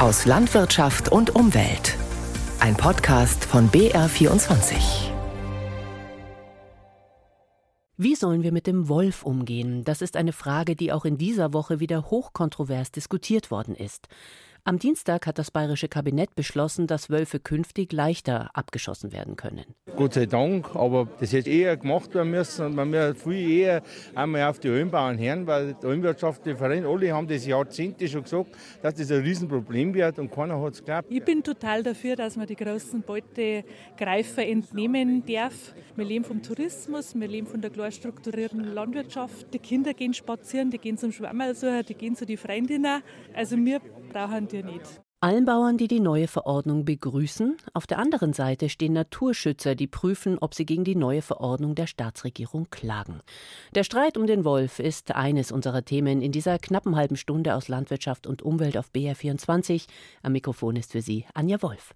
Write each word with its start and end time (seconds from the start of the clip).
aus 0.00 0.24
Landwirtschaft 0.24 1.12
und 1.12 1.34
Umwelt. 1.34 1.94
Ein 2.58 2.74
Podcast 2.74 3.44
von 3.44 3.68
BR24. 3.68 5.10
Wie 7.98 8.14
sollen 8.14 8.42
wir 8.42 8.50
mit 8.50 8.66
dem 8.66 8.88
Wolf 8.88 9.24
umgehen? 9.24 9.84
Das 9.84 10.00
ist 10.00 10.16
eine 10.16 10.32
Frage, 10.32 10.74
die 10.74 10.90
auch 10.90 11.04
in 11.04 11.18
dieser 11.18 11.52
Woche 11.52 11.80
wieder 11.80 12.10
hochkontrovers 12.10 12.92
diskutiert 12.92 13.50
worden 13.50 13.74
ist. 13.74 14.08
Am 14.64 14.78
Dienstag 14.78 15.26
hat 15.26 15.38
das 15.38 15.50
bayerische 15.50 15.88
Kabinett 15.88 16.34
beschlossen, 16.34 16.86
dass 16.86 17.08
Wölfe 17.08 17.40
künftig 17.40 17.92
leichter 17.92 18.50
abgeschossen 18.52 19.10
werden 19.10 19.36
können. 19.36 19.64
Gott 19.96 20.14
sei 20.14 20.26
Dank, 20.26 20.76
aber 20.76 21.08
das 21.18 21.32
hätte 21.32 21.48
eher 21.48 21.76
gemacht 21.78 22.14
werden 22.14 22.30
müssen 22.30 22.66
und 22.66 22.74
man 22.74 22.90
muss 22.90 23.22
viel 23.22 23.50
eher 23.50 23.82
einmal 24.14 24.42
auf 24.44 24.58
die 24.58 24.68
Almbauern 24.68 25.18
hören, 25.18 25.46
weil 25.46 25.74
die 25.74 25.86
almwirtschaftlichen 25.86 26.58
Vereine, 26.58 26.86
alle 26.86 27.12
haben 27.12 27.26
das 27.26 27.46
Jahrzehnte 27.46 28.06
schon 28.06 28.22
gesagt, 28.22 28.50
dass 28.82 28.94
das 28.94 29.10
ein 29.10 29.22
Riesenproblem 29.22 29.94
wird 29.94 30.18
und 30.18 30.30
keiner 30.30 30.60
hat 30.60 30.74
es 30.74 30.78
geglaubt. 30.80 31.06
Ich 31.10 31.24
bin 31.24 31.42
total 31.42 31.82
dafür, 31.82 32.16
dass 32.16 32.36
man 32.36 32.46
die 32.46 32.56
großen 32.56 33.02
Beutegreifer 33.02 34.46
entnehmen 34.46 35.24
darf. 35.24 35.74
Wir 35.96 36.04
leben 36.04 36.24
vom 36.24 36.42
Tourismus, 36.42 37.14
wir 37.14 37.28
leben 37.28 37.46
von 37.46 37.62
der 37.62 37.70
klar 37.70 37.90
strukturierten 37.90 38.74
Landwirtschaft. 38.74 39.52
Die 39.54 39.58
Kinder 39.58 39.94
gehen 39.94 40.12
spazieren, 40.12 40.70
die 40.70 40.78
gehen 40.78 40.98
zum 40.98 41.12
Schwammerl 41.12 41.54
die 41.88 41.94
gehen 41.94 42.14
zu 42.14 42.26
den 42.26 42.36
Freundinnen. 42.36 43.02
Also 43.34 43.56
wir 43.56 43.80
brauchen 44.10 44.46
die 44.48 44.62
nicht. 44.62 45.00
Allen 45.22 45.44
Bauern, 45.44 45.76
die 45.76 45.86
die 45.86 46.00
neue 46.00 46.28
Verordnung 46.28 46.86
begrüßen. 46.86 47.58
Auf 47.74 47.86
der 47.86 47.98
anderen 47.98 48.32
Seite 48.32 48.70
stehen 48.70 48.94
Naturschützer, 48.94 49.74
die 49.74 49.86
prüfen, 49.86 50.38
ob 50.38 50.54
sie 50.54 50.64
gegen 50.64 50.82
die 50.82 50.96
neue 50.96 51.20
Verordnung 51.20 51.74
der 51.74 51.86
Staatsregierung 51.86 52.68
klagen. 52.70 53.20
Der 53.74 53.84
Streit 53.84 54.16
um 54.16 54.26
den 54.26 54.44
Wolf 54.44 54.78
ist 54.78 55.14
eines 55.14 55.52
unserer 55.52 55.84
Themen 55.84 56.22
in 56.22 56.32
dieser 56.32 56.58
knappen 56.58 56.96
halben 56.96 57.16
Stunde 57.16 57.54
aus 57.54 57.68
Landwirtschaft 57.68 58.26
und 58.26 58.40
Umwelt 58.40 58.78
auf 58.78 58.90
BR24. 58.94 59.88
Am 60.22 60.32
Mikrofon 60.32 60.76
ist 60.76 60.92
für 60.92 61.02
Sie 61.02 61.26
Anja 61.34 61.60
Wolf. 61.60 61.94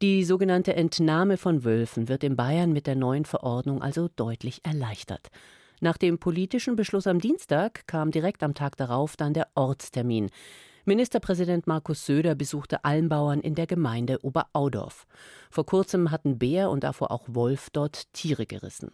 Die 0.00 0.24
sogenannte 0.24 0.74
Entnahme 0.74 1.36
von 1.36 1.64
Wölfen 1.64 2.08
wird 2.08 2.24
in 2.24 2.34
Bayern 2.36 2.72
mit 2.72 2.86
der 2.86 2.96
neuen 2.96 3.26
Verordnung 3.26 3.82
also 3.82 4.08
deutlich 4.08 4.64
erleichtert. 4.64 5.28
Nach 5.80 5.98
dem 5.98 6.18
politischen 6.18 6.76
Beschluss 6.76 7.06
am 7.06 7.18
Dienstag 7.18 7.86
kam 7.86 8.10
direkt 8.10 8.42
am 8.42 8.54
Tag 8.54 8.78
darauf 8.78 9.16
dann 9.16 9.34
der 9.34 9.48
Ortstermin. 9.54 10.30
Ministerpräsident 10.88 11.66
Markus 11.66 12.06
Söder 12.06 12.36
besuchte 12.36 12.84
Almbauern 12.84 13.40
in 13.40 13.56
der 13.56 13.66
Gemeinde 13.66 14.24
Oberaudorf. 14.24 15.04
Vor 15.50 15.66
kurzem 15.66 16.12
hatten 16.12 16.38
Bär 16.38 16.70
und 16.70 16.84
davor 16.84 17.10
auch 17.10 17.24
Wolf 17.26 17.70
dort 17.70 18.12
Tiere 18.12 18.46
gerissen. 18.46 18.92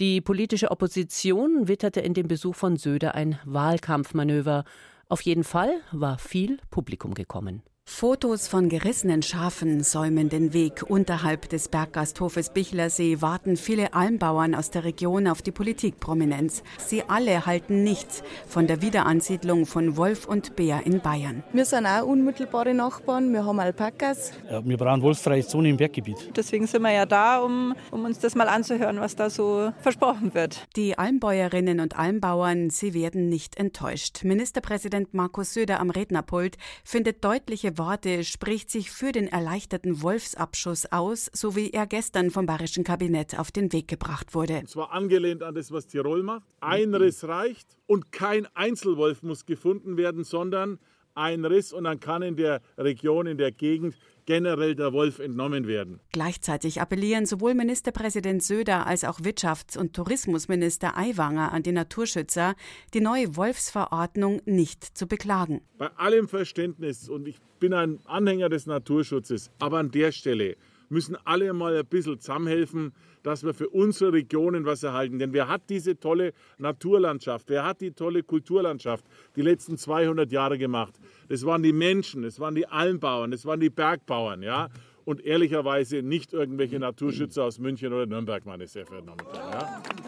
Die 0.00 0.20
politische 0.20 0.72
Opposition 0.72 1.68
witterte 1.68 2.00
in 2.00 2.12
dem 2.12 2.26
Besuch 2.26 2.56
von 2.56 2.76
Söder 2.76 3.14
ein 3.14 3.38
Wahlkampfmanöver. 3.44 4.64
Auf 5.08 5.20
jeden 5.20 5.44
Fall 5.44 5.70
war 5.92 6.18
viel 6.18 6.58
Publikum 6.70 7.14
gekommen. 7.14 7.62
Fotos 7.90 8.46
von 8.46 8.68
gerissenen 8.68 9.22
Schafen 9.22 9.82
säumen 9.82 10.28
den 10.28 10.52
Weg. 10.52 10.84
Unterhalb 10.88 11.48
des 11.48 11.68
Berggasthofes 11.68 12.50
Bichlersee 12.50 13.22
warten 13.22 13.56
viele 13.56 13.92
Almbauern 13.92 14.54
aus 14.54 14.70
der 14.70 14.84
Region 14.84 15.26
auf 15.26 15.42
die 15.42 15.50
Politikprominenz. 15.50 16.62
Sie 16.76 17.02
alle 17.08 17.44
halten 17.44 17.82
nichts 17.82 18.22
von 18.46 18.68
der 18.68 18.82
Wiederansiedlung 18.82 19.66
von 19.66 19.96
Wolf 19.96 20.28
und 20.28 20.54
Bär 20.54 20.82
in 20.84 21.00
Bayern. 21.00 21.42
Wir 21.52 21.64
sind 21.64 21.86
auch 21.86 22.04
unmittelbare 22.04 22.72
Nachbarn. 22.72 23.32
Wir 23.32 23.44
haben 23.44 23.58
Alpakas. 23.58 24.32
Ja, 24.48 24.64
wir 24.64 24.76
brauchen 24.76 25.02
wolffreie 25.02 25.44
Zone 25.44 25.70
im 25.70 25.76
Berggebiet. 25.78 26.36
Deswegen 26.36 26.68
sind 26.68 26.82
wir 26.82 26.92
ja 26.92 27.06
da, 27.06 27.38
um, 27.40 27.74
um 27.90 28.04
uns 28.04 28.20
das 28.20 28.36
mal 28.36 28.48
anzuhören, 28.48 29.00
was 29.00 29.16
da 29.16 29.28
so 29.28 29.72
versprochen 29.80 30.34
wird. 30.34 30.68
Die 30.76 30.96
Almbäuerinnen 30.96 31.80
und 31.80 31.98
Almbauern, 31.98 32.70
sie 32.70 32.94
werden 32.94 33.28
nicht 33.28 33.56
enttäuscht. 33.56 34.22
Ministerpräsident 34.22 35.14
Markus 35.14 35.54
Söder 35.54 35.80
am 35.80 35.90
Rednerpult 35.90 36.58
findet 36.84 37.24
deutliche 37.24 37.77
Worte 37.78 38.24
spricht 38.24 38.70
sich 38.70 38.90
für 38.90 39.12
den 39.12 39.28
erleichterten 39.28 40.02
Wolfsabschuss 40.02 40.86
aus, 40.92 41.30
so 41.32 41.56
wie 41.56 41.70
er 41.70 41.86
gestern 41.86 42.30
vom 42.30 42.46
bayerischen 42.46 42.84
Kabinett 42.84 43.38
auf 43.38 43.50
den 43.50 43.72
Weg 43.72 43.88
gebracht 43.88 44.34
wurde. 44.34 44.58
Und 44.58 44.68
zwar 44.68 44.92
angelehnt 44.92 45.42
an 45.42 45.54
das, 45.54 45.72
was 45.72 45.86
Tirol 45.86 46.22
macht. 46.22 46.46
Ein 46.60 46.94
Riss 46.94 47.24
reicht 47.24 47.76
und 47.86 48.12
kein 48.12 48.46
Einzelwolf 48.54 49.22
muss 49.22 49.46
gefunden 49.46 49.96
werden, 49.96 50.24
sondern 50.24 50.78
ein 51.14 51.44
Riss 51.44 51.72
und 51.72 51.84
dann 51.84 52.00
kann 52.00 52.22
in 52.22 52.36
der 52.36 52.60
Region, 52.76 53.26
in 53.26 53.38
der 53.38 53.52
Gegend 53.52 53.96
generell 54.28 54.74
der 54.74 54.92
Wolf 54.92 55.20
entnommen 55.20 55.66
werden. 55.66 56.00
Gleichzeitig 56.12 56.82
appellieren 56.82 57.24
sowohl 57.24 57.54
Ministerpräsident 57.54 58.42
Söder 58.42 58.86
als 58.86 59.02
auch 59.04 59.20
Wirtschafts- 59.20 59.78
und 59.78 59.94
Tourismusminister 59.94 60.98
Aiwanger 60.98 61.50
an 61.50 61.62
die 61.62 61.72
Naturschützer, 61.72 62.54
die 62.92 63.00
neue 63.00 63.36
Wolfsverordnung 63.36 64.42
nicht 64.44 64.84
zu 64.84 65.06
beklagen. 65.06 65.62
Bei 65.78 65.88
allem 65.96 66.28
Verständnis, 66.28 67.08
und 67.08 67.26
ich 67.26 67.38
bin 67.58 67.72
ein 67.72 68.00
Anhänger 68.04 68.50
des 68.50 68.66
Naturschutzes, 68.66 69.50
aber 69.60 69.78
an 69.78 69.90
der 69.90 70.12
Stelle 70.12 70.56
müssen 70.90 71.16
alle 71.24 71.52
mal 71.52 71.76
ein 71.76 71.86
bisschen 71.86 72.18
zusammenhelfen, 72.18 72.92
dass 73.22 73.44
wir 73.44 73.54
für 73.54 73.68
unsere 73.68 74.12
Regionen 74.12 74.64
was 74.64 74.82
erhalten. 74.82 75.18
Denn 75.18 75.32
wer 75.32 75.48
hat 75.48 75.62
diese 75.68 75.98
tolle 75.98 76.32
Naturlandschaft, 76.58 77.48
wer 77.50 77.64
hat 77.64 77.80
die 77.80 77.92
tolle 77.92 78.22
Kulturlandschaft 78.22 79.04
die 79.36 79.42
letzten 79.42 79.76
200 79.76 80.30
Jahre 80.32 80.58
gemacht? 80.58 80.94
Das 81.28 81.44
waren 81.44 81.62
die 81.62 81.72
Menschen, 81.72 82.22
das 82.22 82.40
waren 82.40 82.54
die 82.54 82.66
Almbauern, 82.66 83.30
das 83.30 83.44
waren 83.44 83.60
die 83.60 83.70
Bergbauern, 83.70 84.42
ja. 84.42 84.68
Und 85.04 85.24
ehrlicherweise 85.24 86.02
nicht 86.02 86.34
irgendwelche 86.34 86.78
Naturschützer 86.78 87.44
aus 87.44 87.58
München 87.58 87.92
oder 87.92 88.06
Nürnberg, 88.06 88.44
meine 88.44 88.66
sehr 88.66 88.84
verehrten 88.84 89.06
Damen 89.06 89.20
und 89.20 89.38
Herren. 89.38 89.52
Ja? 89.52 90.07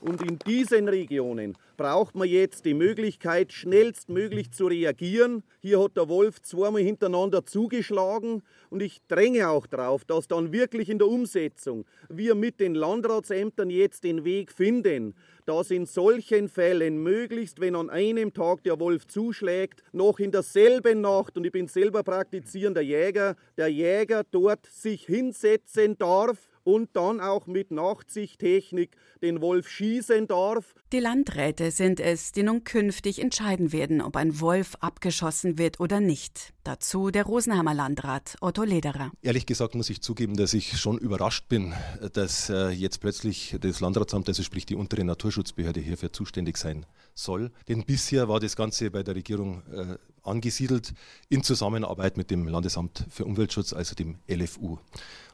Und 0.00 0.22
in 0.22 0.38
diesen 0.38 0.88
Regionen 0.88 1.56
braucht 1.76 2.14
man 2.14 2.28
jetzt 2.28 2.64
die 2.64 2.74
Möglichkeit, 2.74 3.52
schnellstmöglich 3.52 4.52
zu 4.52 4.66
reagieren. 4.66 5.42
Hier 5.60 5.82
hat 5.82 5.96
der 5.96 6.08
Wolf 6.08 6.40
zweimal 6.40 6.82
hintereinander 6.82 7.44
zugeschlagen 7.44 8.42
und 8.70 8.80
ich 8.80 9.00
dränge 9.08 9.48
auch 9.48 9.66
darauf, 9.66 10.04
dass 10.04 10.28
dann 10.28 10.52
wirklich 10.52 10.88
in 10.88 10.98
der 10.98 11.08
Umsetzung 11.08 11.84
wir 12.08 12.34
mit 12.34 12.60
den 12.60 12.74
Landratsämtern 12.74 13.70
jetzt 13.70 14.04
den 14.04 14.24
Weg 14.24 14.52
finden, 14.52 15.14
dass 15.46 15.70
in 15.70 15.86
solchen 15.86 16.48
Fällen 16.48 17.02
möglichst, 17.02 17.60
wenn 17.60 17.74
an 17.74 17.90
einem 17.90 18.34
Tag 18.34 18.62
der 18.64 18.78
Wolf 18.78 19.06
zuschlägt, 19.06 19.82
noch 19.92 20.18
in 20.18 20.30
derselben 20.30 21.00
Nacht, 21.00 21.36
und 21.36 21.44
ich 21.44 21.52
bin 21.52 21.68
selber 21.68 22.02
praktizierender 22.02 22.82
Jäger, 22.82 23.34
der 23.56 23.68
Jäger 23.68 24.24
dort 24.30 24.66
sich 24.66 25.06
hinsetzen 25.06 25.96
darf 25.96 26.48
und 26.68 26.90
dann 26.92 27.18
auch 27.18 27.46
mit 27.46 27.70
Nachtsichttechnik 27.70 28.94
den 29.22 29.40
Wolf 29.40 29.70
schießen 29.70 30.26
darf. 30.26 30.74
Die 30.92 31.00
Landräte 31.00 31.70
sind 31.70 31.98
es, 31.98 32.32
die 32.32 32.42
nun 32.42 32.62
künftig 32.62 33.22
entscheiden 33.22 33.72
werden, 33.72 34.02
ob 34.02 34.16
ein 34.16 34.38
Wolf 34.38 34.74
abgeschossen 34.80 35.56
wird 35.56 35.80
oder 35.80 36.00
nicht. 36.00 36.52
Dazu 36.64 37.10
der 37.10 37.24
Rosenheimer 37.24 37.72
Landrat 37.72 38.36
Otto 38.42 38.64
Lederer. 38.64 39.10
Ehrlich 39.22 39.46
gesagt 39.46 39.76
muss 39.76 39.88
ich 39.88 40.02
zugeben, 40.02 40.36
dass 40.36 40.52
ich 40.52 40.78
schon 40.78 40.98
überrascht 40.98 41.48
bin, 41.48 41.72
dass 42.12 42.50
äh, 42.50 42.68
jetzt 42.68 43.00
plötzlich 43.00 43.56
das 43.58 43.80
Landratsamt, 43.80 44.28
also 44.28 44.42
sprich 44.42 44.66
die 44.66 44.74
untere 44.74 45.02
Naturschutzbehörde, 45.04 45.80
hierfür 45.80 46.12
zuständig 46.12 46.58
sein 46.58 46.84
soll. 47.14 47.50
Denn 47.68 47.86
bisher 47.86 48.28
war 48.28 48.40
das 48.40 48.56
Ganze 48.56 48.90
bei 48.90 49.02
der 49.02 49.14
Regierung 49.14 49.62
äh, 49.72 49.96
angesiedelt 50.28 50.94
in 51.28 51.42
Zusammenarbeit 51.42 52.16
mit 52.16 52.30
dem 52.30 52.46
Landesamt 52.46 53.06
für 53.10 53.24
Umweltschutz, 53.24 53.72
also 53.72 53.94
dem 53.94 54.16
LFU. 54.28 54.78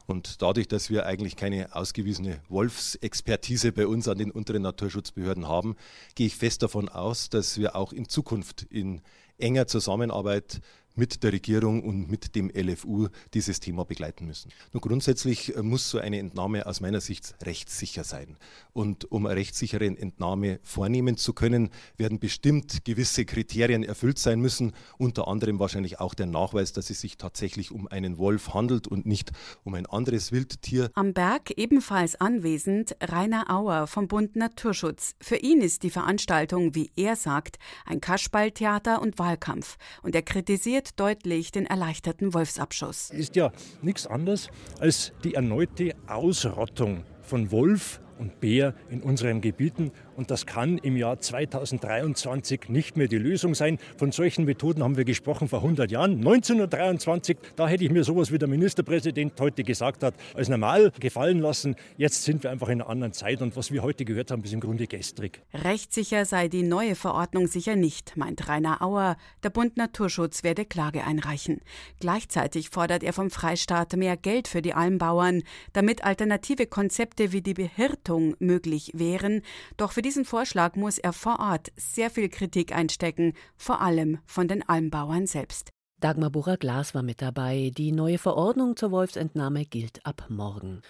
Und 0.07 0.41
dadurch, 0.41 0.67
dass 0.67 0.89
wir 0.89 1.05
eigentlich 1.05 1.35
keine 1.35 1.75
ausgewiesene 1.75 2.39
Wolfsexpertise 2.49 3.71
bei 3.71 3.87
uns 3.87 4.07
an 4.07 4.17
den 4.17 4.31
unteren 4.31 4.61
Naturschutzbehörden 4.61 5.47
haben, 5.47 5.75
gehe 6.13 6.27
ich 6.27 6.35
fest 6.35 6.61
davon 6.63 6.89
aus, 6.89 7.29
dass 7.29 7.57
wir 7.57 7.75
auch 7.75 7.91
in 7.91 8.07
Zukunft 8.07 8.63
in 8.69 9.01
enger 9.37 9.67
Zusammenarbeit 9.67 10.61
mit 10.95 11.23
der 11.23 11.33
Regierung 11.33 11.83
und 11.83 12.09
mit 12.09 12.35
dem 12.35 12.49
LFU 12.49 13.07
dieses 13.33 13.59
Thema 13.59 13.85
begleiten 13.85 14.25
müssen. 14.25 14.51
Nun 14.73 14.81
grundsätzlich 14.81 15.53
muss 15.61 15.89
so 15.89 15.99
eine 15.99 16.19
Entnahme 16.19 16.65
aus 16.65 16.81
meiner 16.81 17.01
Sicht 17.01 17.35
rechtssicher 17.43 18.03
sein. 18.03 18.37
Und 18.73 19.11
um 19.11 19.25
eine 19.25 19.35
rechtssichere 19.35 19.85
Entnahme 19.85 20.59
vornehmen 20.63 21.17
zu 21.17 21.33
können, 21.33 21.69
werden 21.97 22.19
bestimmt 22.19 22.85
gewisse 22.85 23.25
Kriterien 23.25 23.83
erfüllt 23.83 24.19
sein 24.19 24.39
müssen, 24.39 24.73
unter 24.97 25.27
anderem 25.27 25.59
wahrscheinlich 25.59 25.99
auch 25.99 26.13
der 26.13 26.25
Nachweis, 26.25 26.73
dass 26.73 26.89
es 26.89 27.01
sich 27.01 27.17
tatsächlich 27.17 27.71
um 27.71 27.87
einen 27.87 28.17
Wolf 28.17 28.53
handelt 28.53 28.87
und 28.87 29.05
nicht 29.05 29.31
um 29.63 29.73
ein 29.73 29.85
anderes 29.85 30.31
Wildtier. 30.31 30.89
Am 30.93 31.13
Berg 31.13 31.51
ebenfalls 31.57 32.19
anwesend 32.19 32.95
Rainer 33.01 33.49
Auer 33.49 33.87
vom 33.87 34.07
Bund 34.07 34.35
Naturschutz. 34.35 35.15
Für 35.19 35.37
ihn 35.37 35.61
ist 35.61 35.83
die 35.83 35.89
Veranstaltung, 35.89 36.75
wie 36.75 36.91
er 36.95 37.15
sagt, 37.15 37.57
ein 37.85 38.01
Kaschballtheater 38.01 39.01
und 39.01 39.19
Wahlkampf. 39.19 39.77
Und 40.01 40.15
er 40.15 40.21
kritisiert 40.21 40.84
deutlich 40.91 41.51
den 41.51 41.65
erleichterten 41.65 42.33
Wolfsabschuss. 42.33 43.09
Ist 43.09 43.35
ja 43.35 43.51
nichts 43.81 44.07
anderes 44.07 44.49
als 44.79 45.13
die 45.23 45.33
erneute 45.33 45.95
Ausrottung 46.07 47.03
von 47.21 47.51
Wolf 47.51 47.99
und 48.17 48.39
Bär 48.39 48.73
in 48.89 49.01
unseren 49.01 49.41
Gebieten 49.41 49.91
Und 50.15 50.31
das 50.31 50.45
kann 50.45 50.77
im 50.77 50.95
Jahr 50.95 51.19
2023 51.19 52.69
nicht 52.69 52.95
mehr 52.95 53.07
die 53.07 53.17
Lösung 53.17 53.53
sein. 53.53 53.77
Von 53.97 54.11
solchen 54.11 54.45
Methoden 54.45 54.83
haben 54.83 54.95
wir 54.95 55.03
gesprochen 55.03 55.49
vor 55.49 55.59
100 55.59 55.91
Jahren. 55.91 56.17
1923, 56.17 57.37
da 57.55 57.67
hätte 57.67 57.83
ich 57.83 57.91
mir 57.91 58.03
sowas 58.03 58.31
wie 58.31 58.37
der 58.37 58.47
Ministerpräsident 58.47 59.39
heute 59.39 59.63
gesagt 59.63 60.03
hat, 60.03 60.13
als 60.33 60.47
normal 60.47 60.91
gefallen 60.99 61.39
lassen. 61.39 61.75
Jetzt 61.97 62.23
sind 62.23 62.43
wir 62.43 62.51
einfach 62.51 62.69
in 62.69 62.81
einer 62.81 62.89
anderen 62.89 63.13
Zeit 63.13 63.41
und 63.41 63.57
was 63.57 63.71
wir 63.71 63.83
heute 63.83 64.05
gehört 64.05 64.31
haben, 64.31 64.43
ist 64.43 64.53
im 64.53 64.61
Grunde 64.61 64.87
gestrig. 64.87 65.41
Rechtssicher 65.53 66.25
sei 66.25 66.47
die 66.47 66.63
neue 66.63 66.95
Verordnung 66.95 67.47
sicher 67.47 67.75
nicht, 67.75 68.15
meint 68.15 68.47
Rainer 68.47 68.81
Auer. 68.81 69.17
Der 69.43 69.49
Bund 69.49 69.75
Naturschutz 69.75 70.43
werde 70.43 70.65
Klage 70.65 71.03
einreichen. 71.03 71.59
Gleichzeitig 71.99 72.69
fordert 72.69 73.03
er 73.03 73.13
vom 73.13 73.29
Freistaat 73.29 73.95
mehr 73.97 74.15
Geld 74.15 74.47
für 74.47 74.61
die 74.61 74.73
Almbauern, 74.73 75.43
damit 75.73 76.05
alternative 76.05 76.67
Konzepte 76.67 77.31
wie 77.31 77.41
die 77.41 77.53
Behirtung 77.53 78.35
möglich 78.39 78.91
wären. 78.93 79.41
Doch 79.77 79.91
für 79.91 80.04
diesen 80.05 80.23
Vorschlag 80.23 80.75
muss 80.75 80.99
er 80.99 81.13
vor 81.13 81.39
Ort 81.39 81.71
sehr 81.75 82.09
viel 82.09 82.29
Kritik 82.29 82.73
einstecken, 82.73 83.33
vor 83.57 83.81
allem 83.81 84.19
von 84.25 84.47
den 84.47 84.61
Almbauern 84.61 85.25
selbst. 85.25 85.71
Dagmar 85.99 86.29
Bucher-Glas 86.29 86.93
war 86.93 87.01
mit 87.01 87.23
dabei. 87.23 87.71
Die 87.75 87.91
neue 87.91 88.19
Verordnung 88.19 88.75
zur 88.77 88.91
Wolfsentnahme 88.91 89.65
gilt 89.65 90.05
ab 90.05 90.27
morgen. 90.29 90.81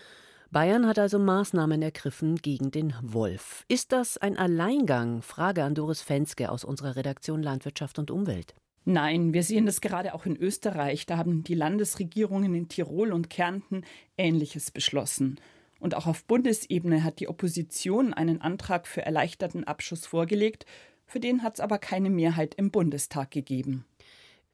Bayern 0.51 0.85
hat 0.85 0.99
also 0.99 1.17
Maßnahmen 1.17 1.81
ergriffen 1.81 2.35
gegen 2.35 2.71
den 2.71 2.93
Wolf. 3.01 3.63
Ist 3.69 3.93
das 3.93 4.17
ein 4.17 4.37
Alleingang? 4.37 5.21
Frage 5.21 5.63
an 5.63 5.75
Doris 5.75 6.01
Fenske 6.01 6.51
aus 6.51 6.65
unserer 6.65 6.97
Redaktion 6.97 7.41
Landwirtschaft 7.41 7.97
und 7.99 8.11
Umwelt. 8.11 8.53
Nein, 8.83 9.33
wir 9.33 9.43
sehen 9.43 9.65
das 9.65 9.81
gerade 9.81 10.13
auch 10.13 10.25
in 10.25 10.35
Österreich. 10.35 11.05
Da 11.05 11.17
haben 11.17 11.43
die 11.43 11.55
Landesregierungen 11.55 12.53
in 12.53 12.67
Tirol 12.67 13.13
und 13.13 13.29
Kärnten 13.29 13.83
Ähnliches 14.17 14.71
beschlossen. 14.71 15.39
Und 15.79 15.95
auch 15.95 16.07
auf 16.07 16.25
Bundesebene 16.25 17.03
hat 17.03 17.19
die 17.19 17.27
Opposition 17.27 18.13
einen 18.13 18.41
Antrag 18.41 18.87
für 18.87 19.05
erleichterten 19.05 19.63
Abschuss 19.65 20.05
vorgelegt. 20.05 20.65
Für 21.05 21.19
den 21.19 21.43
hat 21.43 21.55
es 21.55 21.59
aber 21.59 21.77
keine 21.77 22.09
Mehrheit 22.09 22.55
im 22.55 22.71
Bundestag 22.71 23.31
gegeben. 23.31 23.85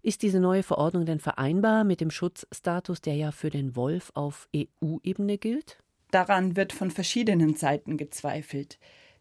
Ist 0.03 0.23
diese 0.23 0.39
neue 0.39 0.63
Verordnung 0.63 1.06
denn 1.06 1.19
vereinbar 1.19 1.83
mit 1.83 2.01
dem 2.01 2.09
Schutzstatus, 2.09 3.01
der 3.01 3.15
ja 3.15 3.31
für 3.31 3.51
den 3.51 3.75
Wolf 3.75 4.12
auf 4.15 4.50
EU-Ebene 4.56 5.38
gilt? 5.38 5.77
Daran 6.09 6.56
wird 6.56 6.73
von 6.73 6.89
verschiedenen 6.89 7.56
Seiten 7.56 7.97
gezweifelt. 7.97 8.79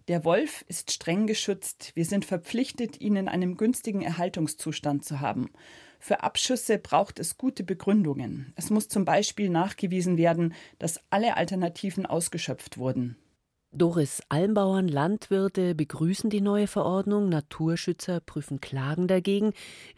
Der 0.09 0.25
Wolf 0.25 0.65
ist 0.67 0.91
streng 0.91 1.27
geschützt. 1.27 1.93
Wir 1.95 2.05
sind 2.05 2.25
verpflichtet, 2.25 3.01
ihn 3.01 3.17
in 3.17 3.29
einem 3.29 3.57
günstigen 3.57 4.01
Erhaltungszustand 4.01 5.05
zu 5.05 5.21
haben. 5.21 5.51
Für 6.01 6.23
Abschüsse 6.23 6.79
braucht 6.79 7.19
es 7.19 7.37
gute 7.37 7.63
Begründungen. 7.63 8.55
Es 8.57 8.71
muss 8.71 8.89
zum 8.89 9.05
Beispiel 9.05 9.51
nachgewiesen 9.51 10.17
werden, 10.17 10.55
dass 10.79 10.99
alle 11.11 11.37
Alternativen 11.37 12.07
ausgeschöpft 12.07 12.79
wurden. 12.79 13.17
Doris 13.73 14.21
Almbauern, 14.31 14.89
Landwirte 14.89 15.77
begrüßen 15.77 16.29
die 16.31 16.41
neue 16.41 16.67
Verordnung, 16.67 17.29
Naturschützer 17.29 18.19
prüfen 18.21 18.61
Klagen 18.61 19.07
dagegen. 19.07 19.53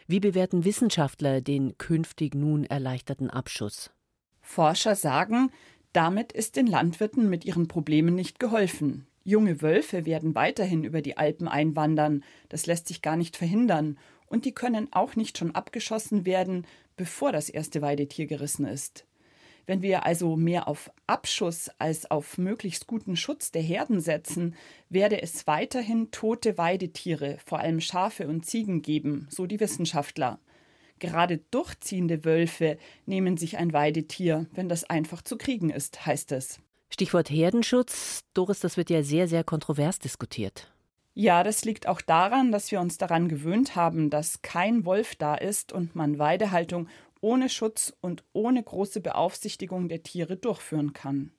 Wie 0.05 0.19
bewerten 0.19 0.65
Wissenschaftler 0.65 1.41
den 1.41 1.77
künftig 1.79 2.35
nun 2.35 2.65
erleichterten 2.65 3.31
Abschuss? 3.31 3.89
Forscher 4.41 4.95
sagen, 4.95 5.51
damit 5.93 6.33
ist 6.33 6.57
den 6.57 6.67
Landwirten 6.67 7.29
mit 7.29 7.45
ihren 7.45 7.67
Problemen 7.67 8.13
nicht 8.13 8.39
geholfen. 8.39 9.07
Junge 9.23 9.61
Wölfe 9.61 10.05
werden 10.05 10.35
weiterhin 10.35 10.83
über 10.83 11.01
die 11.01 11.17
Alpen 11.17 11.47
einwandern, 11.47 12.23
das 12.49 12.65
lässt 12.65 12.89
sich 12.89 13.01
gar 13.01 13.15
nicht 13.15 13.37
verhindern, 13.37 13.97
und 14.33 14.45
die 14.45 14.51
können 14.51 14.91
auch 14.91 15.15
nicht 15.15 15.37
schon 15.37 15.53
abgeschossen 15.53 16.25
werden, 16.25 16.65
bevor 16.97 17.31
das 17.31 17.49
erste 17.49 17.83
Weidetier 17.83 18.25
gerissen 18.25 18.65
ist. 18.65 19.05
Wenn 19.67 19.83
wir 19.83 20.07
also 20.07 20.35
mehr 20.35 20.67
auf 20.67 20.89
Abschuss 21.05 21.69
als 21.77 22.09
auf 22.09 22.39
möglichst 22.39 22.87
guten 22.87 23.15
Schutz 23.15 23.51
der 23.51 23.61
Herden 23.61 24.01
setzen, 24.01 24.55
werde 24.89 25.21
es 25.21 25.45
weiterhin 25.45 26.09
tote 26.09 26.57
Weidetiere, 26.57 27.37
vor 27.45 27.59
allem 27.59 27.79
Schafe 27.79 28.27
und 28.27 28.43
Ziegen 28.43 28.81
geben, 28.81 29.27
so 29.29 29.45
die 29.45 29.59
Wissenschaftler. 29.59 30.39
Gerade 30.97 31.37
durchziehende 31.51 32.25
Wölfe 32.25 32.79
nehmen 33.05 33.37
sich 33.37 33.57
ein 33.57 33.71
Weidetier, 33.71 34.47
wenn 34.53 34.67
das 34.67 34.83
einfach 34.83 35.21
zu 35.21 35.37
kriegen 35.37 35.69
ist, 35.69 36.07
heißt 36.07 36.31
es. 36.31 36.59
Stichwort 36.89 37.29
Herdenschutz. 37.29 38.23
Doris, 38.33 38.61
das 38.61 38.77
wird 38.77 38.89
ja 38.89 39.03
sehr, 39.03 39.27
sehr 39.27 39.43
kontrovers 39.43 39.99
diskutiert. 39.99 40.72
Ja, 41.15 41.43
das 41.43 41.63
liegt 41.63 41.87
auch 41.87 42.01
daran, 42.01 42.51
dass 42.51 42.71
wir 42.71 42.81
uns 42.81 42.97
daran 42.97 43.29
gewöhnt 43.29 43.75
haben, 43.75 44.09
dass 44.09 44.41
kein 44.41 44.83
Wolf 44.85 45.15
da 45.15 45.35
ist 45.35 45.71
und 45.71 45.95
man 45.95 46.17
Weidehaltung 46.17 46.87
ohne 47.21 47.49
Schutz 47.49 47.95
und 48.01 48.23
ohne 48.33 48.61
große 48.63 48.99
Beaufsichtigung 48.99 49.89
der 49.89 50.03
Tiere 50.03 50.37
durchführen 50.37 50.93
kann. 50.93 51.31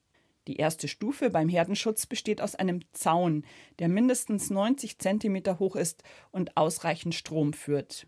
Die 0.46 0.56
erste 0.56 0.88
Stufe 0.88 1.30
beim 1.30 1.48
Herdenschutz 1.48 2.06
besteht 2.06 2.40
aus 2.40 2.54
einem 2.54 2.80
Zaun, 2.92 3.44
der 3.78 3.88
mindestens 3.88 4.50
90 4.50 4.98
Zentimeter 4.98 5.58
hoch 5.58 5.74
ist 5.74 6.02
und 6.30 6.56
ausreichend 6.56 7.14
Strom 7.14 7.52
führt. 7.52 8.06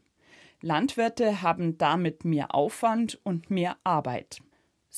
Landwirte 0.61 1.43
haben 1.43 1.79
damit 1.79 2.25
mehr 2.25 2.55
Aufwand 2.55 3.19
und 3.25 3.51
mehr 3.51 3.77
Arbeit. 3.85 4.41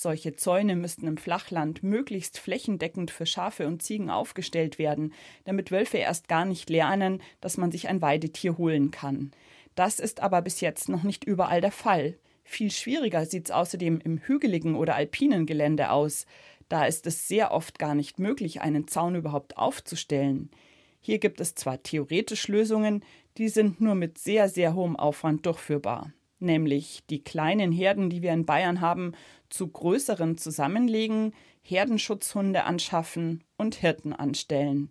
Solche 0.01 0.37
Zäune 0.37 0.77
müssten 0.77 1.09
im 1.09 1.17
Flachland 1.17 1.83
möglichst 1.83 2.39
flächendeckend 2.39 3.11
für 3.11 3.27
Schafe 3.27 3.67
und 3.67 3.83
Ziegen 3.83 4.11
aufgestellt 4.11 4.79
werden, 4.79 5.13
damit 5.45 5.73
Wölfe 5.73 5.97
erst 5.97 6.29
gar 6.29 6.45
nicht 6.45 6.71
lernen, 6.71 7.21
dass 7.41 7.57
man 7.57 7.73
sich 7.73 7.89
ein 7.89 8.01
Weidetier 8.01 8.59
holen 8.59 8.93
kann. 8.93 9.33
Das 9.75 9.99
ist 9.99 10.21
aber 10.21 10.41
bis 10.41 10.61
jetzt 10.61 10.89
noch 10.89 11.03
nicht 11.03 11.25
überall 11.25 11.61
der 11.61 11.73
Fall. 11.73 12.17
Viel 12.45 12.71
schwieriger 12.71 13.27
sieht 13.27 13.47
es 13.47 13.51
außerdem 13.51 13.99
im 13.99 14.19
hügeligen 14.19 14.77
oder 14.77 14.95
alpinen 14.95 15.47
Gelände 15.47 15.91
aus. 15.91 16.27
Da 16.69 16.85
ist 16.85 17.05
es 17.09 17.27
sehr 17.27 17.51
oft 17.51 17.81
gar 17.81 17.97
nicht 17.97 18.21
möglich, 18.21 18.61
einen 18.61 18.87
Zaun 18.87 19.17
überhaupt 19.17 19.57
aufzustellen. 19.57 20.53
Hier 21.01 21.19
gibt 21.19 21.41
es 21.41 21.57
zwar 21.57 21.83
theoretisch 21.83 22.47
Lösungen, 22.47 23.05
die 23.37 23.49
sind 23.49 23.81
nur 23.81 23.97
mit 23.97 24.19
sehr, 24.19 24.49
sehr 24.49 24.75
hohem 24.75 24.95
Aufwand 24.95 25.45
durchführbar 25.45 26.13
nämlich 26.41 27.03
die 27.11 27.23
kleinen 27.23 27.73
Herden, 27.73 28.11
die 28.11 28.23
wir 28.23 28.33
in 28.33 28.47
Bayern 28.47 28.81
haben, 28.81 29.13
zu 29.49 29.69
größeren 29.69 30.37
zusammenlegen, 30.37 31.33
Herdenschutzhunde 31.63 32.65
anschaffen 32.65 33.45
und 33.57 33.75
Hirten 33.75 34.13
anstellen. 34.13 34.91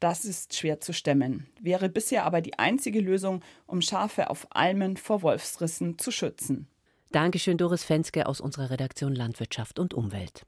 Das 0.00 0.24
ist 0.24 0.54
schwer 0.56 0.80
zu 0.80 0.92
stemmen, 0.92 1.46
wäre 1.60 1.88
bisher 1.88 2.24
aber 2.24 2.40
die 2.40 2.58
einzige 2.58 3.00
Lösung, 3.00 3.40
um 3.66 3.80
Schafe 3.80 4.30
auf 4.30 4.48
Almen 4.50 4.96
vor 4.96 5.22
Wolfsrissen 5.22 5.98
zu 5.98 6.10
schützen. 6.10 6.66
Dankeschön, 7.12 7.58
Doris 7.58 7.84
Fenske 7.84 8.26
aus 8.26 8.40
unserer 8.40 8.70
Redaktion 8.70 9.14
Landwirtschaft 9.14 9.78
und 9.78 9.94
Umwelt. 9.94 10.44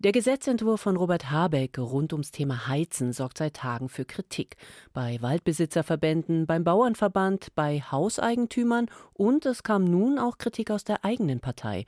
Der 0.00 0.12
Gesetzentwurf 0.12 0.82
von 0.82 0.96
Robert 0.96 1.28
Habeck 1.32 1.76
rund 1.76 2.12
ums 2.12 2.30
Thema 2.30 2.68
Heizen 2.68 3.12
sorgt 3.12 3.38
seit 3.38 3.54
Tagen 3.54 3.88
für 3.88 4.04
Kritik. 4.04 4.56
Bei 4.92 5.20
Waldbesitzerverbänden, 5.20 6.46
beim 6.46 6.62
Bauernverband, 6.62 7.48
bei 7.56 7.80
Hauseigentümern 7.80 8.86
und 9.12 9.44
es 9.44 9.64
kam 9.64 9.82
nun 9.82 10.20
auch 10.20 10.38
Kritik 10.38 10.70
aus 10.70 10.84
der 10.84 11.04
eigenen 11.04 11.40
Partei. 11.40 11.84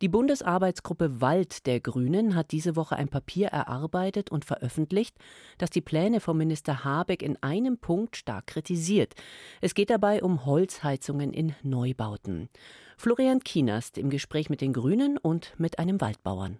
Die 0.00 0.08
Bundesarbeitsgruppe 0.08 1.20
Wald 1.20 1.66
der 1.66 1.80
Grünen 1.80 2.34
hat 2.34 2.52
diese 2.52 2.76
Woche 2.76 2.96
ein 2.96 3.08
Papier 3.08 3.48
erarbeitet 3.48 4.30
und 4.30 4.46
veröffentlicht, 4.46 5.14
das 5.58 5.68
die 5.68 5.82
Pläne 5.82 6.20
vom 6.20 6.38
Minister 6.38 6.82
Habeck 6.82 7.22
in 7.22 7.36
einem 7.42 7.76
Punkt 7.76 8.16
stark 8.16 8.46
kritisiert. 8.46 9.12
Es 9.60 9.74
geht 9.74 9.90
dabei 9.90 10.22
um 10.22 10.46
Holzheizungen 10.46 11.34
in 11.34 11.54
Neubauten. 11.62 12.48
Florian 12.96 13.40
Kienast 13.40 13.98
im 13.98 14.08
Gespräch 14.08 14.48
mit 14.48 14.62
den 14.62 14.72
Grünen 14.72 15.18
und 15.18 15.52
mit 15.58 15.78
einem 15.78 16.00
Waldbauern. 16.00 16.56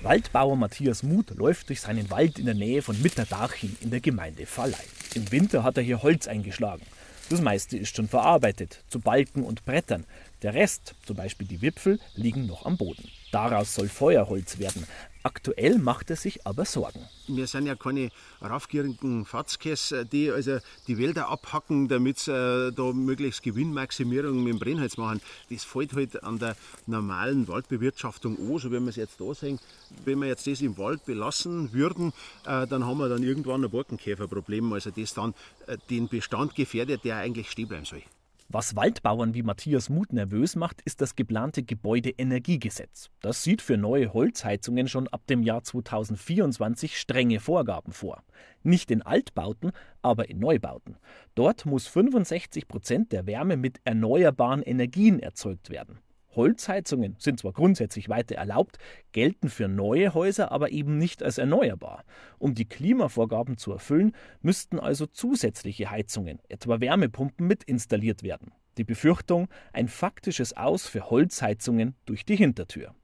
Waldbauer 0.00 0.54
Matthias 0.54 1.02
Muth 1.02 1.30
läuft 1.30 1.68
durch 1.68 1.80
seinen 1.80 2.08
Wald 2.08 2.38
in 2.38 2.46
der 2.46 2.54
Nähe 2.54 2.82
von 2.82 3.00
Mitterdaching 3.02 3.76
in 3.80 3.90
der 3.90 4.00
Gemeinde 4.00 4.46
Vallei. 4.46 4.84
Im 5.14 5.32
Winter 5.32 5.64
hat 5.64 5.76
er 5.76 5.82
hier 5.82 6.02
Holz 6.04 6.28
eingeschlagen. 6.28 6.86
Das 7.30 7.40
meiste 7.40 7.76
ist 7.76 7.96
schon 7.96 8.06
verarbeitet, 8.06 8.84
zu 8.88 9.00
Balken 9.00 9.42
und 9.42 9.64
Brettern. 9.64 10.06
Der 10.42 10.54
Rest, 10.54 10.94
zum 11.04 11.16
Beispiel 11.16 11.48
die 11.48 11.62
Wipfel, 11.62 11.98
liegen 12.14 12.46
noch 12.46 12.64
am 12.64 12.76
Boden. 12.76 13.10
Daraus 13.30 13.74
soll 13.74 13.88
Feuerholz 13.88 14.58
werden. 14.58 14.86
Aktuell 15.22 15.78
macht 15.78 16.08
er 16.08 16.16
sich 16.16 16.46
aber 16.46 16.64
Sorgen. 16.64 17.06
Wir 17.26 17.46
sind 17.46 17.66
ja 17.66 17.74
keine 17.74 18.10
raufgierigen 18.40 19.26
Fatzkes, 19.26 19.94
die 20.10 20.30
also 20.30 20.58
die 20.86 20.96
Wälder 20.96 21.28
abhacken, 21.28 21.88
damit 21.88 22.20
sie 22.20 22.32
äh, 22.32 22.72
da 22.72 22.92
möglichst 22.92 23.42
Gewinnmaximierung 23.42 24.42
mit 24.42 24.54
dem 24.54 24.58
Brennholz 24.58 24.96
machen. 24.96 25.20
Das 25.50 25.64
fällt 25.64 25.92
halt 25.92 26.22
an 26.22 26.38
der 26.38 26.56
normalen 26.86 27.46
Waldbewirtschaftung 27.48 28.38
an, 28.38 28.58
so 28.58 28.70
wie 28.70 28.80
wir 28.80 28.88
es 28.88 28.96
jetzt 28.96 29.20
da 29.20 29.34
sehen. 29.34 29.58
Wenn 30.06 30.20
wir 30.20 30.28
jetzt 30.28 30.46
das 30.46 30.62
im 30.62 30.78
Wald 30.78 31.04
belassen 31.04 31.74
würden, 31.74 32.14
äh, 32.46 32.66
dann 32.66 32.86
haben 32.86 32.98
wir 32.98 33.10
dann 33.10 33.22
irgendwann 33.22 33.64
ein 33.64 33.70
Borkenkäferproblem, 33.70 34.72
also 34.72 34.90
das 34.90 35.12
dann 35.12 35.34
äh, 35.66 35.76
den 35.90 36.08
Bestand 36.08 36.54
gefährdet, 36.54 37.04
der 37.04 37.16
eigentlich 37.16 37.50
stehen 37.50 37.68
bleiben 37.68 37.84
soll. 37.84 38.02
Was 38.50 38.74
Waldbauern 38.74 39.34
wie 39.34 39.42
Matthias 39.42 39.90
Muth 39.90 40.14
nervös 40.14 40.56
macht, 40.56 40.80
ist 40.80 41.02
das 41.02 41.16
geplante 41.16 41.62
Gebäudeenergiegesetz. 41.62 43.10
Das 43.20 43.42
sieht 43.42 43.60
für 43.60 43.76
neue 43.76 44.14
Holzheizungen 44.14 44.88
schon 44.88 45.06
ab 45.08 45.26
dem 45.26 45.42
Jahr 45.42 45.62
2024 45.62 46.98
strenge 46.98 47.40
Vorgaben 47.40 47.92
vor. 47.92 48.24
Nicht 48.62 48.90
in 48.90 49.02
Altbauten, 49.02 49.72
aber 50.00 50.30
in 50.30 50.38
Neubauten. 50.38 50.96
Dort 51.34 51.66
muss 51.66 51.88
65 51.88 52.68
Prozent 52.68 53.12
der 53.12 53.26
Wärme 53.26 53.58
mit 53.58 53.82
erneuerbaren 53.84 54.62
Energien 54.62 55.20
erzeugt 55.20 55.68
werden. 55.68 55.98
Holzheizungen 56.38 57.16
sind 57.18 57.40
zwar 57.40 57.52
grundsätzlich 57.52 58.08
weiter 58.08 58.36
erlaubt, 58.36 58.78
gelten 59.12 59.50
für 59.50 59.68
neue 59.68 60.14
Häuser 60.14 60.50
aber 60.52 60.70
eben 60.70 60.96
nicht 60.96 61.22
als 61.22 61.36
erneuerbar. 61.36 62.04
Um 62.38 62.54
die 62.54 62.64
Klimavorgaben 62.64 63.58
zu 63.58 63.72
erfüllen, 63.72 64.12
müssten 64.40 64.78
also 64.78 65.04
zusätzliche 65.04 65.90
Heizungen, 65.90 66.40
etwa 66.48 66.80
Wärmepumpen, 66.80 67.46
mit 67.46 67.64
installiert 67.64 68.22
werden. 68.22 68.52
Die 68.78 68.84
Befürchtung, 68.84 69.48
ein 69.72 69.88
faktisches 69.88 70.56
Aus 70.56 70.86
für 70.86 71.10
Holzheizungen 71.10 71.96
durch 72.06 72.24
die 72.24 72.36
Hintertür. 72.36 72.94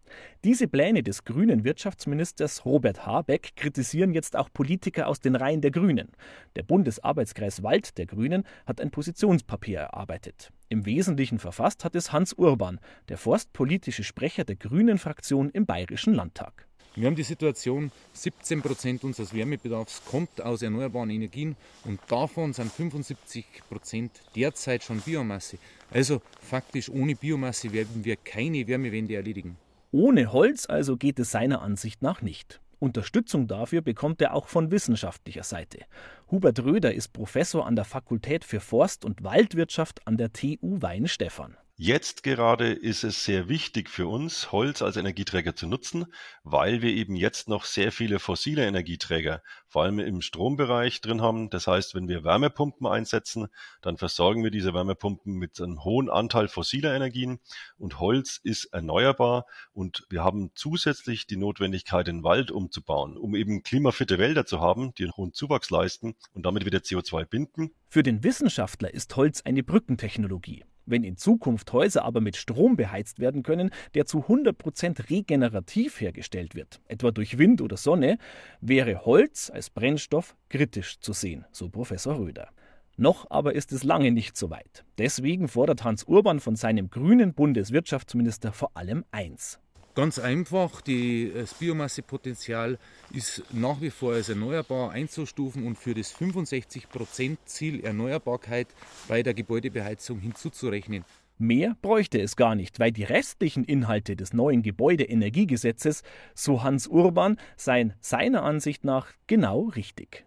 Diese 0.44 0.68
Pläne 0.68 1.02
des 1.02 1.24
grünen 1.24 1.64
Wirtschaftsministers 1.64 2.64
Robert 2.64 3.06
Habeck 3.06 3.56
kritisieren 3.56 4.12
jetzt 4.12 4.36
auch 4.36 4.48
Politiker 4.52 5.08
aus 5.08 5.20
den 5.20 5.36
Reihen 5.36 5.60
der 5.60 5.70
Grünen. 5.70 6.12
Der 6.56 6.62
Bundesarbeitskreis 6.62 7.62
Wald 7.62 7.96
der 7.98 8.06
Grünen 8.06 8.44
hat 8.66 8.80
ein 8.80 8.90
Positionspapier 8.90 9.80
erarbeitet. 9.80 10.50
Im 10.68 10.86
Wesentlichen 10.86 11.38
verfasst 11.38 11.84
hat 11.84 11.94
es 11.94 12.12
Hans 12.12 12.32
Urban, 12.32 12.80
der 13.08 13.18
forstpolitische 13.18 14.04
Sprecher 14.04 14.44
der 14.44 14.56
Grünen 14.56 14.98
Fraktion 14.98 15.50
im 15.50 15.66
Bayerischen 15.66 16.14
Landtag. 16.14 16.66
Wir 16.96 17.08
haben 17.08 17.16
die 17.16 17.24
Situation, 17.24 17.90
17 18.12 18.62
Prozent 18.62 19.02
unseres 19.02 19.34
Wärmebedarfs 19.34 20.02
kommt 20.04 20.40
aus 20.40 20.62
erneuerbaren 20.62 21.10
Energien 21.10 21.56
und 21.84 21.98
davon 22.06 22.52
sind 22.52 22.70
75 22.70 23.44
Prozent 23.68 24.12
derzeit 24.36 24.84
schon 24.84 25.00
Biomasse. 25.00 25.58
Also 25.90 26.22
faktisch 26.40 26.88
ohne 26.88 27.16
Biomasse 27.16 27.72
werden 27.72 28.04
wir 28.04 28.14
keine 28.14 28.68
Wärmewende 28.68 29.16
erledigen. 29.16 29.56
Ohne 29.94 30.32
Holz 30.32 30.66
also 30.66 30.96
geht 30.96 31.20
es 31.20 31.30
seiner 31.30 31.62
Ansicht 31.62 32.02
nach 32.02 32.20
nicht. 32.20 32.60
Unterstützung 32.80 33.46
dafür 33.46 33.80
bekommt 33.80 34.20
er 34.20 34.34
auch 34.34 34.48
von 34.48 34.72
wissenschaftlicher 34.72 35.44
Seite. 35.44 35.84
Hubert 36.32 36.64
Röder 36.64 36.92
ist 36.92 37.12
Professor 37.12 37.64
an 37.64 37.76
der 37.76 37.84
Fakultät 37.84 38.44
für 38.44 38.58
Forst- 38.58 39.04
und 39.04 39.22
Waldwirtschaft 39.22 40.04
an 40.04 40.16
der 40.16 40.32
TU 40.32 40.82
Weihenstephan. 40.82 41.56
Jetzt 41.76 42.22
gerade 42.22 42.72
ist 42.72 43.02
es 43.02 43.24
sehr 43.24 43.48
wichtig 43.48 43.90
für 43.90 44.06
uns, 44.06 44.52
Holz 44.52 44.80
als 44.80 44.96
Energieträger 44.96 45.56
zu 45.56 45.66
nutzen, 45.66 46.06
weil 46.44 46.82
wir 46.82 46.90
eben 46.90 47.16
jetzt 47.16 47.48
noch 47.48 47.64
sehr 47.64 47.90
viele 47.90 48.20
fossile 48.20 48.64
Energieträger, 48.64 49.42
vor 49.66 49.82
allem 49.82 49.98
im 49.98 50.20
Strombereich 50.20 51.00
drin 51.00 51.20
haben. 51.20 51.50
Das 51.50 51.66
heißt, 51.66 51.96
wenn 51.96 52.06
wir 52.06 52.22
Wärmepumpen 52.22 52.86
einsetzen, 52.86 53.48
dann 53.80 53.96
versorgen 53.96 54.44
wir 54.44 54.52
diese 54.52 54.72
Wärmepumpen 54.72 55.34
mit 55.34 55.60
einem 55.60 55.82
hohen 55.82 56.10
Anteil 56.10 56.46
fossiler 56.46 56.94
Energien 56.94 57.40
und 57.76 57.98
Holz 57.98 58.38
ist 58.40 58.66
erneuerbar 58.66 59.44
und 59.72 60.06
wir 60.10 60.22
haben 60.22 60.52
zusätzlich 60.54 61.26
die 61.26 61.36
Notwendigkeit, 61.36 62.06
den 62.06 62.22
Wald 62.22 62.52
umzubauen, 62.52 63.16
um 63.16 63.34
eben 63.34 63.64
klimafitte 63.64 64.18
Wälder 64.18 64.46
zu 64.46 64.60
haben, 64.60 64.94
die 64.94 65.02
einen 65.02 65.16
hohen 65.16 65.32
Zuwachs 65.32 65.70
leisten 65.70 66.14
und 66.34 66.46
damit 66.46 66.66
wieder 66.66 66.78
CO2 66.78 67.24
binden. 67.24 67.72
Für 67.88 68.04
den 68.04 68.22
Wissenschaftler 68.22 68.94
ist 68.94 69.16
Holz 69.16 69.42
eine 69.44 69.64
Brückentechnologie. 69.64 70.62
Wenn 70.86 71.04
in 71.04 71.16
Zukunft 71.16 71.72
Häuser 71.72 72.04
aber 72.04 72.20
mit 72.20 72.36
Strom 72.36 72.76
beheizt 72.76 73.18
werden 73.18 73.42
können, 73.42 73.70
der 73.94 74.06
zu 74.06 74.20
100% 74.20 75.10
regenerativ 75.10 76.00
hergestellt 76.00 76.54
wird, 76.54 76.80
etwa 76.88 77.10
durch 77.10 77.38
Wind 77.38 77.60
oder 77.60 77.76
Sonne, 77.76 78.18
wäre 78.60 79.04
Holz 79.04 79.50
als 79.50 79.70
Brennstoff 79.70 80.36
kritisch 80.48 80.98
zu 81.00 81.12
sehen, 81.12 81.44
so 81.52 81.68
Professor 81.68 82.18
Röder. 82.18 82.48
Noch 82.96 83.28
aber 83.30 83.54
ist 83.54 83.72
es 83.72 83.82
lange 83.82 84.12
nicht 84.12 84.36
so 84.36 84.50
weit. 84.50 84.84
Deswegen 84.98 85.48
fordert 85.48 85.82
Hans 85.82 86.04
Urban 86.04 86.38
von 86.38 86.54
seinem 86.54 86.90
grünen 86.90 87.34
Bundeswirtschaftsminister 87.34 88.52
vor 88.52 88.70
allem 88.74 89.04
eins. 89.10 89.58
Ganz 89.94 90.18
einfach, 90.18 90.80
die, 90.80 91.30
das 91.32 91.54
Biomassepotenzial 91.54 92.78
ist 93.12 93.44
nach 93.52 93.80
wie 93.80 93.90
vor 93.90 94.14
als 94.14 94.28
erneuerbar 94.28 94.90
einzustufen 94.90 95.64
und 95.64 95.78
für 95.78 95.94
das 95.94 96.12
65%-Ziel 96.12 97.84
Erneuerbarkeit 97.84 98.66
bei 99.06 99.22
der 99.22 99.34
Gebäudebeheizung 99.34 100.18
hinzuzurechnen. 100.18 101.04
Mehr 101.38 101.76
bräuchte 101.80 102.20
es 102.20 102.34
gar 102.34 102.56
nicht, 102.56 102.80
weil 102.80 102.90
die 102.90 103.04
restlichen 103.04 103.64
Inhalte 103.64 104.16
des 104.16 104.32
neuen 104.32 104.62
Gebäudeenergiegesetzes, 104.62 106.02
so 106.34 106.64
Hans 106.64 106.88
Urban, 106.88 107.38
seien 107.56 107.92
seiner 108.00 108.42
Ansicht 108.42 108.84
nach 108.84 109.12
genau 109.28 109.68
richtig. 109.76 110.24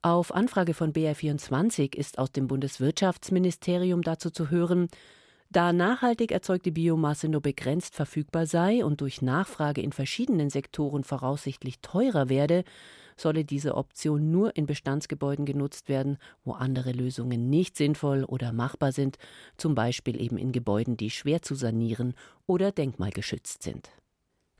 Auf 0.00 0.34
Anfrage 0.34 0.72
von 0.72 0.92
BR24 0.92 1.94
ist 1.94 2.18
aus 2.18 2.32
dem 2.32 2.48
Bundeswirtschaftsministerium 2.48 4.02
dazu 4.02 4.30
zu 4.30 4.50
hören, 4.50 4.88
da 5.52 5.72
nachhaltig 5.72 6.32
erzeugte 6.32 6.72
Biomasse 6.72 7.28
nur 7.28 7.40
begrenzt 7.40 7.94
verfügbar 7.94 8.46
sei 8.46 8.84
und 8.84 9.00
durch 9.00 9.22
Nachfrage 9.22 9.82
in 9.82 9.92
verschiedenen 9.92 10.50
Sektoren 10.50 11.04
voraussichtlich 11.04 11.80
teurer 11.80 12.28
werde, 12.28 12.64
solle 13.16 13.44
diese 13.44 13.76
Option 13.76 14.30
nur 14.30 14.56
in 14.56 14.66
Bestandsgebäuden 14.66 15.44
genutzt 15.44 15.88
werden, 15.88 16.18
wo 16.44 16.52
andere 16.52 16.92
Lösungen 16.92 17.50
nicht 17.50 17.76
sinnvoll 17.76 18.24
oder 18.24 18.52
machbar 18.52 18.92
sind, 18.92 19.18
zum 19.56 19.74
Beispiel 19.74 20.20
eben 20.20 20.38
in 20.38 20.52
Gebäuden, 20.52 20.96
die 20.96 21.10
schwer 21.10 21.42
zu 21.42 21.54
sanieren 21.54 22.14
oder 22.46 22.72
denkmalgeschützt 22.72 23.62
sind. 23.62 23.90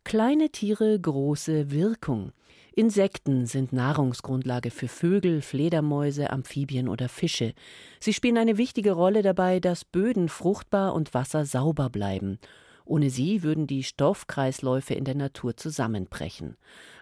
Kleine 0.05 0.51
Tiere, 0.51 0.99
große 0.99 1.71
Wirkung. 1.71 2.33
Insekten 2.75 3.47
sind 3.47 3.73
Nahrungsgrundlage 3.73 4.71
für 4.71 4.89
Vögel, 4.89 5.43
Fledermäuse, 5.43 6.31
Amphibien 6.31 6.89
oder 6.89 7.09
Fische. 7.09 7.55
Sie 8.01 8.13
spielen 8.13 8.37
eine 8.37 8.59
wichtige 8.59 8.93
Rolle 8.93 9.23
dabei, 9.23 9.61
dass 9.61 9.85
Böden 9.85 10.29
fruchtbar 10.29 10.95
und 10.95 11.15
Wasser 11.15 11.45
sauber 11.45 11.89
bleiben. 11.89 12.39
Ohne 12.85 13.11
sie 13.11 13.43
würden 13.43 13.67
die 13.67 13.85
Stoffkreisläufe 13.85 14.93
in 14.95 15.05
der 15.05 15.15
Natur 15.15 15.57
zusammenbrechen. 15.57 16.57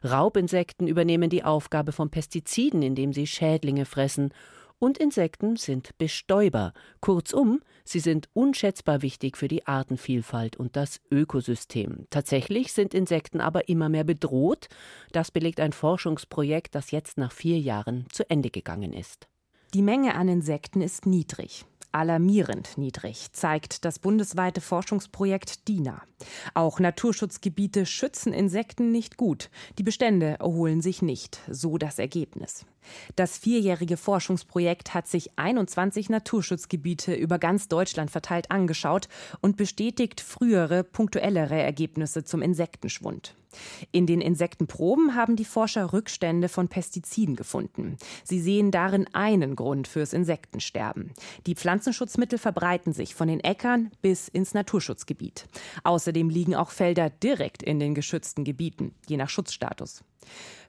Raubinsekten 0.05 0.87
übernehmen 0.87 1.31
die 1.31 1.43
Aufgabe 1.43 1.93
von 1.93 2.11
Pestiziden, 2.11 2.83
indem 2.83 3.13
sie 3.13 3.27
Schädlinge 3.27 3.87
fressen 3.87 4.31
und 4.81 4.99
Insekten 4.99 5.55
sind 5.55 5.97
Bestäuber. 5.99 6.73
Kurzum, 7.01 7.61
sie 7.85 8.01
sind 8.01 8.29
unschätzbar 8.33 9.03
wichtig 9.03 9.37
für 9.37 9.47
die 9.47 9.67
Artenvielfalt 9.69 10.57
und 10.57 10.75
das 10.75 11.01
Ökosystem. 11.13 12.07
Tatsächlich 12.11 12.73
sind 12.73 12.95
Insekten 12.95 13.41
aber 13.41 13.69
immer 13.69 13.89
mehr 13.89 14.05
bedroht. 14.05 14.69
Das 15.13 15.31
belegt 15.31 15.61
ein 15.61 15.73
Forschungsprojekt, 15.73 16.75
das 16.75 16.91
jetzt 16.91 17.19
nach 17.19 17.31
vier 17.31 17.59
Jahren 17.59 18.07
zu 18.11 18.29
Ende 18.29 18.51
gegangen 18.51 18.93
ist. 18.93 19.29
Die 19.75 19.83
Menge 19.83 20.17
an 20.17 20.29
Insekten 20.29 20.81
ist 20.81 21.07
niedrig 21.07 21.65
alarmierend 21.93 22.79
niedrig, 22.79 23.33
zeigt 23.33 23.85
das 23.85 23.99
bundesweite 23.99 24.61
Forschungsprojekt 24.61 25.69
DINA. 25.69 26.03
Auch 26.55 26.81
Naturschutzgebiete 26.81 27.87
schützen 27.87 28.33
Insekten 28.33 28.93
nicht 28.93 29.17
gut. 29.17 29.51
Die 29.79 29.83
Bestände 29.83 30.37
erholen 30.39 30.81
sich 30.81 31.03
nicht, 31.03 31.41
so 31.49 31.79
das 31.79 31.99
Ergebnis. 31.99 32.67
Das 33.17 33.39
vierjährige 33.39 33.97
Forschungsprojekt 33.97 34.95
hat 34.95 35.07
sich 35.07 35.39
21 35.39 36.11
Naturschutzgebiete 36.11 37.15
über 37.15 37.39
ganz 37.39 37.69
Deutschland 37.69 38.11
verteilt 38.11 38.51
angeschaut 38.51 39.09
und 39.41 39.57
bestätigt 39.57 40.21
frühere, 40.21 40.85
punktuellere 40.85 41.61
Ergebnisse 41.61 42.25
zum 42.25 42.43
Insektenschwund. 42.43 43.35
In 43.93 44.07
den 44.07 44.21
Insektenproben 44.21 45.15
haben 45.15 45.37
die 45.37 45.45
Forscher 45.45 45.93
Rückstände 45.93 46.49
von 46.49 46.69
Pestiziden 46.69 47.37
gefunden. 47.37 47.97
Sie 48.25 48.41
sehen 48.41 48.71
darin 48.71 49.07
einen 49.13 49.57
Grund 49.57 49.89
fürs 49.89 50.13
Insektensterben. 50.13 51.13
Die 51.47 51.55
Pflanzenschutzmittel 51.55 52.39
verbreiten 52.39 52.93
sich 52.93 53.15
von 53.15 53.29
den 53.29 53.41
Äckern 53.41 53.91
bis 54.03 54.29
ins 54.29 54.55
Naturschutzgebiet. 54.55 55.47
Außerdem 55.85 56.29
liegen 56.29 56.55
auch 56.55 56.71
Felder 56.71 57.11
direkt 57.11 57.63
in 57.63 57.79
den 57.79 57.95
geschützten 57.95 58.45
Gebieten, 58.45 58.95
je 59.07 59.17
nach 59.17 59.29
Schutzstatus. 59.29 60.05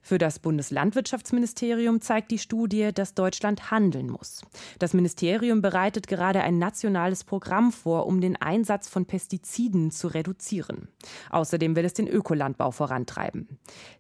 Für 0.03 0.17
das 0.17 0.39
Bundeslandwirtschaftsministerium 0.39 2.01
zeigt 2.01 2.31
die 2.31 2.39
Studie, 2.39 2.89
dass 2.93 3.13
Deutschland 3.13 3.69
handeln 3.69 4.09
muss. 4.09 4.41
Das 4.79 4.93
Ministerium 4.93 5.61
bereitet 5.61 6.07
gerade 6.07 6.41
ein 6.41 6.57
nationales 6.57 7.23
Programm 7.23 7.71
vor, 7.71 8.07
um 8.07 8.19
den 8.19 8.35
Einsatz 8.35 8.89
von 8.89 9.05
Pestiziden 9.05 9.91
zu 9.91 10.07
reduzieren. 10.07 10.87
Außerdem 11.29 11.75
will 11.75 11.85
es 11.85 11.93
den 11.93 12.07
Ökolandbau 12.07 12.71
vorantreiben. 12.71 13.59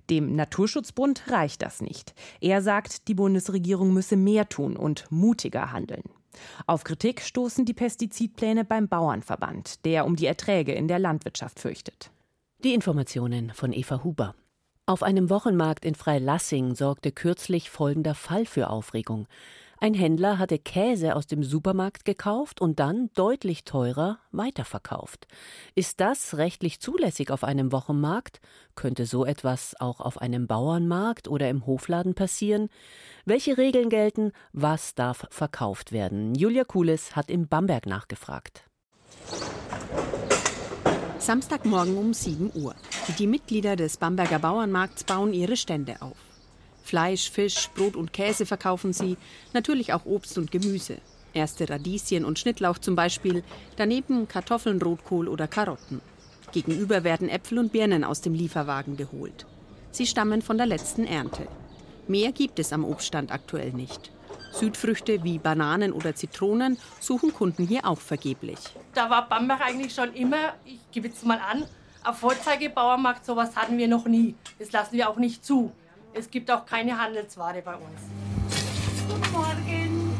Dem 0.09 0.35
Naturschutzbund 0.35 1.29
reicht 1.29 1.61
das 1.61 1.81
nicht. 1.81 2.15
Er 2.41 2.61
sagt, 2.61 3.07
die 3.07 3.13
Bundesregierung 3.13 3.93
müsse 3.93 4.17
mehr 4.17 4.49
tun 4.49 4.75
und 4.75 5.05
mutiger 5.11 5.71
handeln. 5.71 6.03
Auf 6.65 6.83
Kritik 6.83 7.21
stoßen 7.21 7.65
die 7.65 7.73
Pestizidpläne 7.73 8.65
beim 8.65 8.87
Bauernverband, 8.87 9.85
der 9.85 10.05
um 10.05 10.15
die 10.15 10.25
Erträge 10.25 10.73
in 10.73 10.87
der 10.87 10.97
Landwirtschaft 10.97 11.59
fürchtet. 11.59 12.09
Die 12.63 12.73
Informationen 12.73 13.51
von 13.53 13.73
Eva 13.73 14.03
Huber. 14.03 14.35
Auf 14.87 15.03
einem 15.03 15.29
Wochenmarkt 15.29 15.85
in 15.85 15.95
Freilassing 15.95 16.75
sorgte 16.75 17.11
kürzlich 17.11 17.69
folgender 17.69 18.15
Fall 18.15 18.45
für 18.45 18.69
Aufregung. 18.69 19.27
Ein 19.83 19.93
Händler 19.95 20.37
hatte 20.37 20.59
Käse 20.59 21.15
aus 21.15 21.25
dem 21.25 21.43
Supermarkt 21.43 22.05
gekauft 22.05 22.61
und 22.61 22.79
dann 22.79 23.09
deutlich 23.15 23.63
teurer 23.63 24.19
weiterverkauft. 24.31 25.25
Ist 25.73 25.99
das 25.99 26.37
rechtlich 26.37 26.79
zulässig 26.79 27.31
auf 27.31 27.43
einem 27.43 27.71
Wochenmarkt? 27.71 28.41
Könnte 28.75 29.07
so 29.07 29.25
etwas 29.25 29.75
auch 29.79 29.99
auf 29.99 30.21
einem 30.21 30.45
Bauernmarkt 30.45 31.27
oder 31.27 31.49
im 31.49 31.65
Hofladen 31.65 32.13
passieren? 32.13 32.69
Welche 33.25 33.57
Regeln 33.57 33.89
gelten? 33.89 34.33
Was 34.51 34.93
darf 34.93 35.25
verkauft 35.31 35.91
werden? 35.91 36.35
Julia 36.35 36.63
Kulis 36.63 37.15
hat 37.15 37.31
im 37.31 37.47
Bamberg 37.47 37.87
nachgefragt. 37.87 38.65
Samstagmorgen 41.21 41.97
um 41.97 42.15
7 42.15 42.51
Uhr. 42.55 42.73
Die 43.19 43.27
Mitglieder 43.27 43.75
des 43.75 43.97
Bamberger 43.97 44.39
Bauernmarkts 44.39 45.03
bauen 45.03 45.33
ihre 45.33 45.55
Stände 45.55 46.01
auf. 46.01 46.17
Fleisch, 46.81 47.29
Fisch, 47.29 47.69
Brot 47.75 47.95
und 47.95 48.11
Käse 48.11 48.47
verkaufen 48.47 48.91
sie, 48.91 49.17
natürlich 49.53 49.93
auch 49.93 50.05
Obst 50.05 50.39
und 50.39 50.51
Gemüse. 50.51 50.97
Erste 51.35 51.69
Radieschen 51.69 52.25
und 52.25 52.39
Schnittlauch 52.39 52.79
zum 52.79 52.95
Beispiel, 52.95 53.43
daneben 53.77 54.27
Kartoffeln, 54.27 54.81
Rotkohl 54.81 55.27
oder 55.27 55.47
Karotten. 55.47 56.01
Gegenüber 56.53 57.03
werden 57.03 57.29
Äpfel 57.29 57.59
und 57.59 57.71
Birnen 57.71 58.03
aus 58.03 58.21
dem 58.21 58.33
Lieferwagen 58.33 58.97
geholt. 58.97 59.45
Sie 59.91 60.07
stammen 60.07 60.41
von 60.41 60.57
der 60.57 60.65
letzten 60.65 61.05
Ernte. 61.05 61.47
Mehr 62.07 62.31
gibt 62.31 62.57
es 62.57 62.73
am 62.73 62.83
Obststand 62.83 63.31
aktuell 63.31 63.73
nicht. 63.73 64.11
Südfrüchte 64.51 65.23
wie 65.23 65.39
Bananen 65.39 65.93
oder 65.93 66.15
Zitronen 66.15 66.77
suchen 66.99 67.33
Kunden 67.33 67.65
hier 67.65 67.85
auch 67.85 67.99
vergeblich. 67.99 68.59
Da 68.93 69.09
war 69.09 69.27
Bamberg 69.27 69.61
eigentlich 69.61 69.93
schon 69.93 70.13
immer, 70.13 70.53
ich 70.65 70.79
gebe 70.91 71.07
jetzt 71.07 71.25
mal 71.25 71.39
an, 71.39 71.63
auf 72.03 72.17
Vorzeigebauermarkt, 72.17 73.25
sowas 73.25 73.55
hatten 73.55 73.77
wir 73.77 73.87
noch 73.87 74.05
nie. 74.05 74.35
Das 74.59 74.71
lassen 74.71 74.93
wir 74.93 75.09
auch 75.09 75.17
nicht 75.17 75.45
zu. 75.45 75.71
Es 76.13 76.29
gibt 76.29 76.51
auch 76.51 76.65
keine 76.65 76.99
Handelsware 76.99 77.61
bei 77.61 77.75
uns. 77.75 78.01
Guten 79.07 79.31
Morgen. 79.31 80.13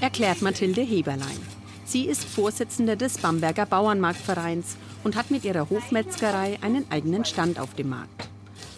Erklärt 0.00 0.40
Mathilde 0.42 0.80
Heberlein. 0.80 1.40
Sie 1.84 2.06
ist 2.06 2.24
Vorsitzende 2.24 2.96
des 2.96 3.18
Bamberger 3.18 3.66
Bauernmarktvereins 3.66 4.76
und 5.02 5.16
hat 5.16 5.30
mit 5.30 5.44
ihrer 5.44 5.68
Hofmetzgerei 5.68 6.58
einen 6.62 6.90
eigenen 6.90 7.24
Stand 7.24 7.58
auf 7.58 7.74
dem 7.74 7.90
Markt. 7.90 8.28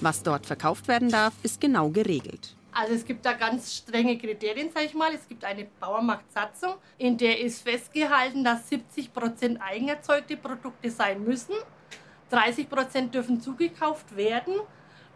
Was 0.00 0.22
dort 0.22 0.46
verkauft 0.46 0.88
werden 0.88 1.10
darf, 1.10 1.34
ist 1.42 1.60
genau 1.60 1.90
geregelt. 1.90 2.56
Also 2.72 2.94
es 2.94 3.04
gibt 3.04 3.26
da 3.26 3.34
ganz 3.34 3.76
strenge 3.76 4.16
Kriterien, 4.16 4.70
sage 4.70 4.86
ich 4.86 4.94
mal. 4.94 5.12
Es 5.14 5.28
gibt 5.28 5.44
eine 5.44 5.66
Bauernmarktsatzung, 5.78 6.74
in 6.96 7.18
der 7.18 7.38
ist 7.38 7.62
festgehalten, 7.62 8.42
dass 8.44 8.68
70 8.70 9.12
Prozent 9.12 9.60
eigenerzeugte 9.60 10.38
Produkte 10.38 10.90
sein 10.90 11.22
müssen. 11.22 11.54
30 12.30 12.70
Prozent 12.70 13.14
dürfen 13.14 13.42
zugekauft 13.42 14.16
werden, 14.16 14.54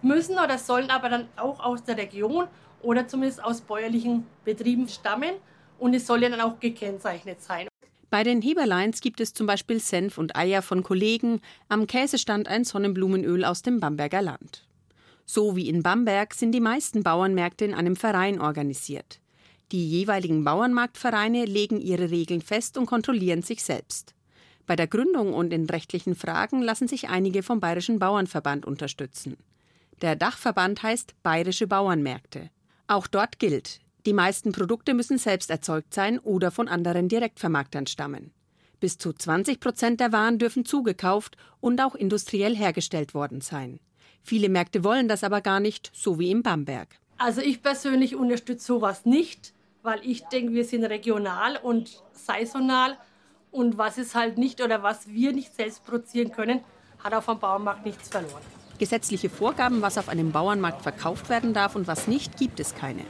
müssen 0.02 0.38
oder 0.38 0.58
sollen 0.58 0.90
aber 0.90 1.08
dann 1.08 1.28
auch 1.36 1.60
aus 1.60 1.82
der 1.82 1.96
Region 1.96 2.46
oder 2.82 3.08
zumindest 3.08 3.42
aus 3.42 3.62
bäuerlichen 3.62 4.26
Betrieben 4.44 4.86
stammen. 4.86 5.36
Und 5.78 5.94
es 5.94 6.06
soll 6.06 6.22
ja 6.22 6.28
dann 6.28 6.42
auch 6.42 6.60
gekennzeichnet 6.60 7.40
sein. 7.40 7.68
Bei 8.10 8.22
den 8.22 8.42
Heberleins 8.42 9.00
gibt 9.00 9.20
es 9.20 9.32
zum 9.32 9.46
Beispiel 9.46 9.80
Senf 9.80 10.18
und 10.18 10.36
Eier 10.36 10.62
von 10.62 10.82
Kollegen, 10.82 11.40
am 11.68 11.86
Käsestand 11.86 12.48
ein 12.48 12.64
Sonnenblumenöl 12.64 13.44
aus 13.44 13.62
dem 13.62 13.80
Bamberger 13.80 14.22
Land. 14.22 14.66
So 15.26 15.56
wie 15.56 15.68
in 15.68 15.82
Bamberg 15.82 16.34
sind 16.34 16.52
die 16.52 16.60
meisten 16.60 17.02
Bauernmärkte 17.02 17.64
in 17.64 17.74
einem 17.74 17.96
Verein 17.96 18.40
organisiert. 18.40 19.20
Die 19.72 19.90
jeweiligen 19.90 20.44
Bauernmarktvereine 20.44 21.44
legen 21.44 21.80
ihre 21.80 22.10
Regeln 22.10 22.40
fest 22.40 22.78
und 22.78 22.86
kontrollieren 22.86 23.42
sich 23.42 23.64
selbst. 23.64 24.14
Bei 24.66 24.76
der 24.76 24.86
Gründung 24.86 25.34
und 25.34 25.52
in 25.52 25.66
rechtlichen 25.66 26.14
Fragen 26.14 26.62
lassen 26.62 26.86
sich 26.86 27.08
einige 27.08 27.42
vom 27.42 27.58
Bayerischen 27.58 27.98
Bauernverband 27.98 28.64
unterstützen. 28.64 29.36
Der 30.02 30.14
Dachverband 30.14 30.82
heißt 30.82 31.14
Bayerische 31.24 31.66
Bauernmärkte. 31.66 32.50
Auch 32.86 33.08
dort 33.08 33.40
gilt, 33.40 33.80
die 34.06 34.12
meisten 34.12 34.52
Produkte 34.52 34.94
müssen 34.94 35.18
selbst 35.18 35.50
erzeugt 35.50 35.92
sein 35.92 36.20
oder 36.20 36.52
von 36.52 36.68
anderen 36.68 37.08
Direktvermarktern 37.08 37.88
stammen. 37.88 38.30
Bis 38.78 38.98
zu 38.98 39.12
20 39.12 39.58
Prozent 39.58 40.00
der 40.00 40.12
Waren 40.12 40.38
dürfen 40.38 40.64
zugekauft 40.64 41.36
und 41.60 41.80
auch 41.80 41.96
industriell 41.96 42.54
hergestellt 42.54 43.14
worden 43.14 43.40
sein. 43.40 43.80
Viele 44.26 44.48
Märkte 44.48 44.82
wollen 44.82 45.06
das 45.06 45.22
aber 45.22 45.40
gar 45.40 45.60
nicht, 45.60 45.92
so 45.94 46.18
wie 46.18 46.32
in 46.32 46.42
Bamberg. 46.42 46.88
Also 47.16 47.40
ich 47.40 47.62
persönlich 47.62 48.16
unterstütze 48.16 48.66
sowas 48.66 49.06
nicht, 49.06 49.54
weil 49.84 50.00
ich 50.02 50.24
denke, 50.24 50.52
wir 50.52 50.64
sind 50.64 50.82
regional 50.82 51.56
und 51.62 52.02
saisonal 52.12 52.96
und 53.52 53.78
was 53.78 53.98
es 53.98 54.16
halt 54.16 54.36
nicht 54.36 54.60
oder 54.60 54.82
was 54.82 55.06
wir 55.06 55.32
nicht 55.32 55.54
selbst 55.54 55.86
produzieren 55.86 56.32
können, 56.32 56.64
hat 57.04 57.14
auf 57.14 57.26
dem 57.26 57.38
Bauernmarkt 57.38 57.86
nichts 57.86 58.08
verloren. 58.08 58.42
Gesetzliche 58.80 59.30
Vorgaben, 59.30 59.80
was 59.80 59.96
auf 59.96 60.08
einem 60.08 60.32
Bauernmarkt 60.32 60.82
verkauft 60.82 61.28
werden 61.28 61.54
darf 61.54 61.76
und 61.76 61.86
was 61.86 62.08
nicht, 62.08 62.36
gibt 62.36 62.58
es 62.58 62.74
keine. 62.74 63.04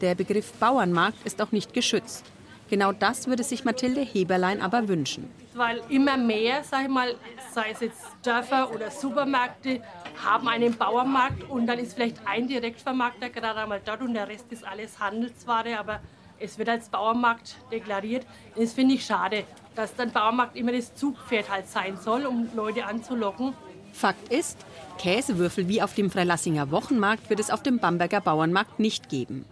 Der 0.00 0.14
Begriff 0.14 0.52
Bauernmarkt 0.52 1.26
ist 1.26 1.42
auch 1.42 1.50
nicht 1.50 1.74
geschützt. 1.74 2.24
Genau 2.72 2.90
das 2.90 3.26
würde 3.26 3.42
sich 3.44 3.66
Mathilde 3.66 4.00
Heberlein 4.00 4.62
aber 4.62 4.88
wünschen. 4.88 5.28
Weil 5.52 5.82
immer 5.90 6.16
mehr, 6.16 6.64
sag 6.64 6.84
ich 6.84 6.88
mal, 6.88 7.14
sei 7.52 7.72
es 7.72 7.80
jetzt 7.80 8.00
Dörfer 8.22 8.74
oder 8.74 8.90
Supermärkte, 8.90 9.82
haben 10.24 10.48
einen 10.48 10.74
Bauernmarkt 10.74 11.50
und 11.50 11.66
dann 11.66 11.78
ist 11.78 11.92
vielleicht 11.92 12.16
ein 12.24 12.48
Direktvermarkter 12.48 13.28
gerade 13.28 13.60
einmal 13.60 13.82
dort 13.84 14.00
und 14.00 14.14
der 14.14 14.26
Rest 14.26 14.46
ist 14.48 14.66
alles 14.66 14.98
Handelsware, 14.98 15.78
aber 15.78 16.00
es 16.38 16.56
wird 16.56 16.70
als 16.70 16.88
Bauernmarkt 16.88 17.56
deklariert. 17.70 18.24
Das 18.56 18.72
finde 18.72 18.94
ich 18.94 19.04
schade, 19.04 19.44
dass 19.74 19.94
dann 19.94 20.10
Bauernmarkt 20.10 20.56
immer 20.56 20.72
das 20.72 20.94
Zugpferd 20.94 21.50
halt 21.50 21.68
sein 21.68 21.98
soll, 21.98 22.24
um 22.24 22.48
Leute 22.56 22.86
anzulocken. 22.86 23.52
Fakt 23.92 24.32
ist, 24.32 24.56
Käsewürfel 24.96 25.68
wie 25.68 25.82
auf 25.82 25.92
dem 25.92 26.10
Freilassinger 26.10 26.70
Wochenmarkt 26.70 27.28
wird 27.28 27.38
es 27.38 27.50
auf 27.50 27.62
dem 27.62 27.80
Bamberger 27.80 28.22
Bauernmarkt 28.22 28.80
nicht 28.80 29.10
geben. 29.10 29.44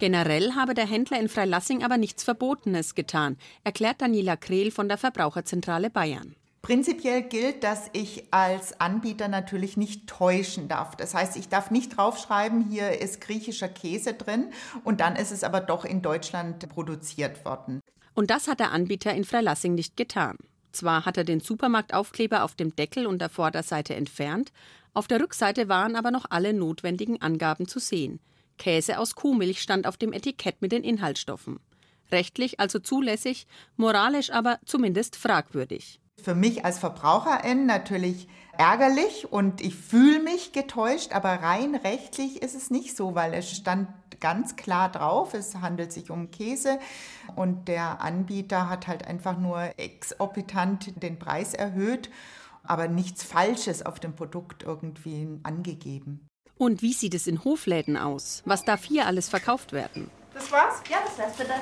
Generell 0.00 0.54
habe 0.54 0.72
der 0.72 0.86
Händler 0.86 1.20
in 1.20 1.28
Freilassing 1.28 1.84
aber 1.84 1.98
nichts 1.98 2.24
Verbotenes 2.24 2.94
getan, 2.94 3.36
erklärt 3.64 4.00
Daniela 4.00 4.36
Krehl 4.36 4.70
von 4.70 4.88
der 4.88 4.96
Verbraucherzentrale 4.96 5.90
Bayern. 5.90 6.34
Prinzipiell 6.62 7.20
gilt, 7.20 7.62
dass 7.64 7.90
ich 7.92 8.32
als 8.32 8.80
Anbieter 8.80 9.28
natürlich 9.28 9.76
nicht 9.76 10.06
täuschen 10.06 10.68
darf. 10.68 10.96
Das 10.96 11.12
heißt, 11.12 11.36
ich 11.36 11.50
darf 11.50 11.70
nicht 11.70 11.98
draufschreiben, 11.98 12.64
hier 12.70 12.98
ist 12.98 13.20
griechischer 13.20 13.68
Käse 13.68 14.14
drin 14.14 14.46
und 14.84 15.00
dann 15.00 15.16
ist 15.16 15.32
es 15.32 15.44
aber 15.44 15.60
doch 15.60 15.84
in 15.84 16.00
Deutschland 16.00 16.66
produziert 16.70 17.44
worden. 17.44 17.80
Und 18.14 18.30
das 18.30 18.48
hat 18.48 18.58
der 18.58 18.72
Anbieter 18.72 19.12
in 19.12 19.24
Freilassing 19.24 19.74
nicht 19.74 19.98
getan. 19.98 20.38
Zwar 20.72 21.04
hat 21.04 21.18
er 21.18 21.24
den 21.24 21.40
Supermarktaufkleber 21.40 22.42
auf 22.44 22.54
dem 22.54 22.74
Deckel 22.74 23.06
und 23.06 23.20
der 23.20 23.28
Vorderseite 23.28 23.94
entfernt, 23.94 24.50
auf 24.94 25.06
der 25.08 25.20
Rückseite 25.20 25.68
waren 25.68 25.94
aber 25.94 26.10
noch 26.10 26.24
alle 26.30 26.54
notwendigen 26.54 27.20
Angaben 27.20 27.68
zu 27.68 27.78
sehen. 27.78 28.18
Käse 28.60 28.98
aus 28.98 29.16
Kuhmilch 29.16 29.60
stand 29.60 29.86
auf 29.86 29.96
dem 29.96 30.12
Etikett 30.12 30.60
mit 30.60 30.70
den 30.70 30.84
Inhaltsstoffen. 30.84 31.58
Rechtlich 32.12 32.60
also 32.60 32.78
zulässig, 32.78 33.46
moralisch 33.76 34.30
aber 34.30 34.58
zumindest 34.66 35.16
fragwürdig. 35.16 36.00
Für 36.22 36.34
mich 36.34 36.64
als 36.64 36.78
Verbraucherin 36.78 37.64
natürlich 37.64 38.28
ärgerlich 38.58 39.32
und 39.32 39.62
ich 39.62 39.74
fühle 39.74 40.20
mich 40.20 40.52
getäuscht, 40.52 41.12
aber 41.12 41.30
rein 41.30 41.74
rechtlich 41.74 42.42
ist 42.42 42.54
es 42.54 42.70
nicht 42.70 42.94
so, 42.94 43.14
weil 43.14 43.32
es 43.32 43.50
stand 43.50 43.88
ganz 44.20 44.56
klar 44.56 44.92
drauf, 44.92 45.32
es 45.32 45.56
handelt 45.56 45.92
sich 45.92 46.10
um 46.10 46.30
Käse 46.30 46.78
und 47.36 47.68
der 47.68 48.02
Anbieter 48.02 48.68
hat 48.68 48.86
halt 48.86 49.06
einfach 49.06 49.38
nur 49.38 49.78
exorbitant 49.78 51.02
den 51.02 51.18
Preis 51.18 51.54
erhöht, 51.54 52.10
aber 52.62 52.88
nichts 52.88 53.22
Falsches 53.22 53.86
auf 53.86 53.98
dem 53.98 54.14
Produkt 54.14 54.64
irgendwie 54.64 55.26
angegeben. 55.44 56.29
Und 56.60 56.82
wie 56.82 56.92
sieht 56.92 57.14
es 57.14 57.26
in 57.26 57.42
Hofläden 57.42 57.96
aus? 57.96 58.42
Was 58.44 58.66
darf 58.66 58.84
hier 58.84 59.06
alles 59.06 59.30
verkauft 59.30 59.72
werden? 59.72 60.10
Das 60.34 60.52
war's? 60.52 60.82
Ja, 60.90 60.98
das 61.02 61.16
wär's 61.16 61.34
bitte. 61.38 61.54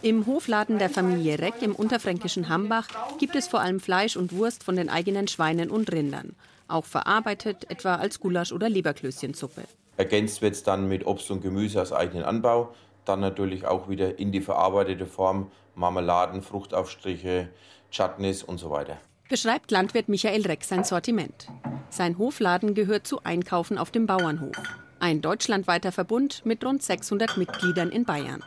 Im 0.00 0.26
Hofladen 0.26 0.78
der 0.78 0.90
Familie 0.90 1.40
Reck 1.40 1.60
im 1.60 1.74
unterfränkischen 1.74 2.48
Hambach 2.48 2.86
gibt 3.18 3.34
es 3.34 3.48
vor 3.48 3.58
allem 3.58 3.80
Fleisch 3.80 4.16
und 4.16 4.30
Wurst 4.30 4.62
von 4.62 4.76
den 4.76 4.88
eigenen 4.90 5.26
Schweinen 5.26 5.72
und 5.72 5.90
Rindern. 5.90 6.36
Auch 6.68 6.84
verarbeitet, 6.84 7.68
etwa 7.68 7.96
als 7.96 8.20
Gulasch- 8.20 8.52
oder 8.52 8.68
Leberklößchensuppe. 8.68 9.64
Ergänzt 9.96 10.40
wird 10.40 10.54
es 10.54 10.62
dann 10.62 10.86
mit 10.86 11.04
Obst 11.04 11.28
und 11.32 11.40
Gemüse 11.40 11.82
aus 11.82 11.92
eigenen 11.92 12.22
Anbau. 12.22 12.76
Dann 13.06 13.18
natürlich 13.18 13.66
auch 13.66 13.88
wieder 13.88 14.20
in 14.20 14.30
die 14.30 14.40
verarbeitete 14.40 15.06
Form 15.06 15.50
Marmeladen, 15.74 16.42
Fruchtaufstriche, 16.42 17.48
Chutneys 17.90 18.44
und 18.44 18.58
so 18.58 18.70
weiter 18.70 18.98
beschreibt 19.28 19.70
Landwirt 19.70 20.08
Michael 20.08 20.46
Reck 20.46 20.64
sein 20.64 20.84
Sortiment. 20.84 21.48
Sein 21.90 22.18
Hofladen 22.18 22.74
gehört 22.74 23.06
zu 23.06 23.24
Einkaufen 23.24 23.78
auf 23.78 23.90
dem 23.90 24.06
Bauernhof. 24.06 24.56
Ein 25.00 25.20
deutschlandweiter 25.20 25.92
Verbund 25.92 26.44
mit 26.44 26.64
rund 26.64 26.82
600 26.82 27.36
Mitgliedern 27.36 27.90
in 27.90 28.04
Bayern. 28.04 28.42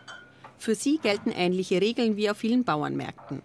Für 0.58 0.76
sie 0.76 0.98
gelten 0.98 1.32
ähnliche 1.32 1.82
Regeln 1.82 2.18
wie 2.18 2.30
auf 2.30 2.38
vielen 2.38 2.64
Bauernmärkten. 2.64 3.42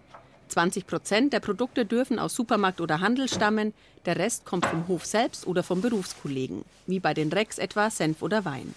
20 0.47 0.85
Prozent 0.85 1.33
der 1.33 1.39
Produkte 1.39 1.85
dürfen 1.85 2.19
aus 2.19 2.35
Supermarkt 2.35 2.81
oder 2.81 2.99
Handel 2.99 3.27
stammen, 3.27 3.73
der 4.05 4.17
Rest 4.17 4.45
kommt 4.45 4.65
vom 4.65 4.87
Hof 4.87 5.05
selbst 5.05 5.47
oder 5.47 5.63
vom 5.63 5.81
Berufskollegen, 5.81 6.63
wie 6.87 6.99
bei 6.99 7.13
den 7.13 7.31
Recks 7.31 7.57
etwa 7.57 7.89
Senf 7.89 8.21
oder 8.21 8.45
Wein. 8.45 8.73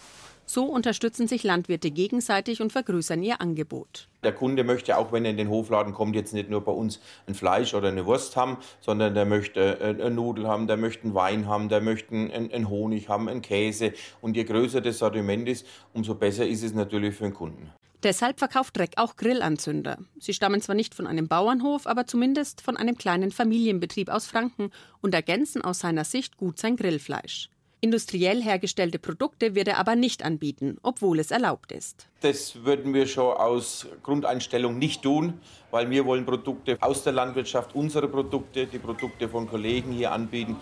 So 0.51 0.65
unterstützen 0.65 1.29
sich 1.29 1.45
Landwirte 1.45 1.91
gegenseitig 1.91 2.63
und 2.63 2.73
vergrößern 2.73 3.23
ihr 3.23 3.43
Angebot. 3.43 4.09
Der 4.23 4.33
Kunde 4.33 4.65
möchte, 4.65 4.97
auch 4.97 5.13
wenn 5.13 5.27
er 5.27 5.33
in 5.33 5.37
den 5.37 5.51
Hofladen 5.51 5.93
kommt, 5.93 6.17
jetzt 6.17 6.33
nicht 6.33 6.49
nur 6.49 6.63
bei 6.63 6.73
uns 6.73 7.01
ein 7.27 7.35
Fleisch 7.35 7.75
oder 7.75 7.89
eine 7.89 8.07
Wurst 8.07 8.35
haben, 8.35 8.57
sondern 8.81 9.13
der 9.13 9.27
möchte 9.27 9.79
eine 9.79 10.11
Nudel 10.11 10.49
haben, 10.49 10.67
der 10.67 10.79
möchte 10.79 11.05
einen 11.05 11.15
Wein 11.15 11.47
haben, 11.47 11.69
der 11.69 11.83
möchte 11.83 12.15
einen 12.15 12.71
Honig 12.71 13.11
haben, 13.11 13.29
einen 13.29 13.43
Käse. 13.43 13.93
Und 14.23 14.39
je 14.39 14.45
größer 14.45 14.81
das 14.81 14.97
Sortiment 14.97 15.47
ist, 15.51 15.67
umso 15.93 16.15
besser 16.15 16.47
ist 16.47 16.63
es 16.63 16.73
natürlich 16.73 17.15
für 17.15 17.25
den 17.25 17.35
Kunden. 17.35 17.71
Deshalb 18.03 18.39
verkauft 18.39 18.79
Reck 18.79 18.93
auch 18.97 19.17
Grillanzünder. 19.17 19.99
Sie 20.19 20.33
stammen 20.33 20.63
zwar 20.63 20.77
nicht 20.77 20.95
von 20.95 21.07
einem 21.07 21.29
Bauernhof, 21.29 21.87
aber 21.87 22.07
zumindest 22.07 22.63
von 22.63 22.79
einem 22.79 22.97
kleinen 22.97 23.33
Familienbetrieb 23.33 24.09
aus 24.09 24.27
Franken 24.27 24.71
und 25.03 25.13
ergänzen 25.15 25.61
aus 25.61 25.81
seiner 25.81 26.05
Sicht 26.05 26.39
gut 26.39 26.59
sein 26.59 26.77
Grillfleisch. 26.77 27.51
Industriell 27.81 28.43
hergestellte 28.43 28.99
Produkte 28.99 29.55
wird 29.55 29.69
er 29.69 29.79
aber 29.79 29.95
nicht 29.95 30.25
anbieten, 30.25 30.79
obwohl 30.83 31.21
es 31.21 31.31
erlaubt 31.31 31.71
ist. 31.71 32.09
Das 32.23 32.65
würden 32.65 32.93
wir 32.93 33.07
schon 33.07 33.37
aus 33.37 33.87
Grundeinstellung 34.03 34.79
nicht 34.79 35.03
tun, 35.03 35.35
weil 35.71 35.89
wir 35.89 36.05
wollen 36.05 36.27
Produkte 36.27 36.77
aus 36.81 37.05
der 37.05 37.13
Landwirtschaft, 37.13 37.77
unsere 37.77 38.09
Produkte, 38.09 38.67
die 38.67 38.81
Produkte 38.81 39.29
von 39.29 39.49
Kollegen 39.49 39.93
hier 39.93 40.11
anbieten. 40.11 40.57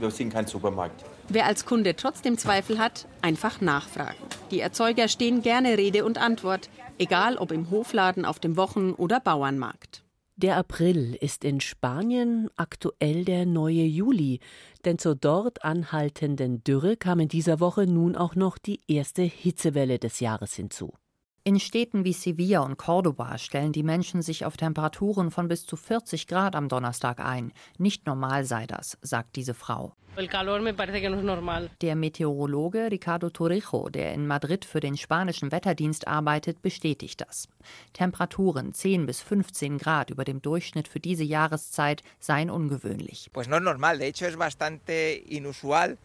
Wir 0.00 0.10
sind 0.10 0.32
kein 0.32 0.48
Supermarkt. 0.48 1.04
Wer 1.28 1.46
als 1.46 1.64
Kunde 1.64 1.94
trotzdem 1.94 2.36
Zweifel 2.36 2.80
hat, 2.80 3.06
einfach 3.22 3.60
nachfragen. 3.60 4.18
Die 4.50 4.58
Erzeuger 4.58 5.06
stehen 5.06 5.42
gerne 5.42 5.78
Rede 5.78 6.04
und 6.04 6.18
Antwort, 6.18 6.68
egal 6.98 7.36
ob 7.36 7.52
im 7.52 7.70
Hofladen, 7.70 8.24
auf 8.24 8.40
dem 8.40 8.56
Wochen- 8.56 8.92
oder 8.92 9.20
Bauernmarkt. 9.20 10.02
Der 10.38 10.58
April 10.58 11.14
ist 11.14 11.44
in 11.44 11.62
Spanien 11.62 12.50
aktuell 12.56 13.24
der 13.24 13.46
neue 13.46 13.84
Juli, 13.84 14.40
denn 14.84 14.98
zur 14.98 15.14
dort 15.14 15.64
anhaltenden 15.64 16.62
Dürre 16.62 16.98
kam 16.98 17.20
in 17.20 17.28
dieser 17.28 17.58
Woche 17.58 17.86
nun 17.86 18.16
auch 18.16 18.34
noch 18.34 18.58
die 18.58 18.80
erste 18.86 19.22
Hitzewelle 19.22 19.98
des 19.98 20.20
Jahres 20.20 20.52
hinzu. 20.52 20.92
In 21.46 21.60
Städten 21.60 22.04
wie 22.04 22.12
Sevilla 22.12 22.58
und 22.62 22.76
Cordoba 22.76 23.38
stellen 23.38 23.70
die 23.70 23.84
Menschen 23.84 24.20
sich 24.20 24.44
auf 24.44 24.56
Temperaturen 24.56 25.30
von 25.30 25.46
bis 25.46 25.64
zu 25.64 25.76
40 25.76 26.26
Grad 26.26 26.56
am 26.56 26.68
Donnerstag 26.68 27.20
ein. 27.20 27.52
Nicht 27.78 28.04
normal 28.04 28.44
sei 28.44 28.66
das, 28.66 28.98
sagt 29.00 29.36
diese 29.36 29.54
Frau. 29.54 29.94
Der 31.80 31.94
Meteorologe 31.94 32.90
Ricardo 32.90 33.30
Torrijo, 33.30 33.88
der 33.90 34.12
in 34.14 34.26
Madrid 34.26 34.64
für 34.64 34.80
den 34.80 34.96
spanischen 34.96 35.52
Wetterdienst 35.52 36.08
arbeitet, 36.08 36.62
bestätigt 36.62 37.20
das. 37.20 37.48
Temperaturen 37.92 38.74
10 38.74 39.06
bis 39.06 39.20
15 39.20 39.78
Grad 39.78 40.10
über 40.10 40.24
dem 40.24 40.42
Durchschnitt 40.42 40.88
für 40.88 40.98
diese 40.98 41.22
Jahreszeit 41.22 42.02
seien 42.18 42.50
ungewöhnlich. 42.50 43.30
Pues 43.32 43.46
no 43.46 43.58
es 43.58 43.62
normal, 43.62 43.98
de 43.98 44.08
hecho 44.08 44.26
es 44.26 44.36
bastante 44.36 45.22
inusual 45.28 45.96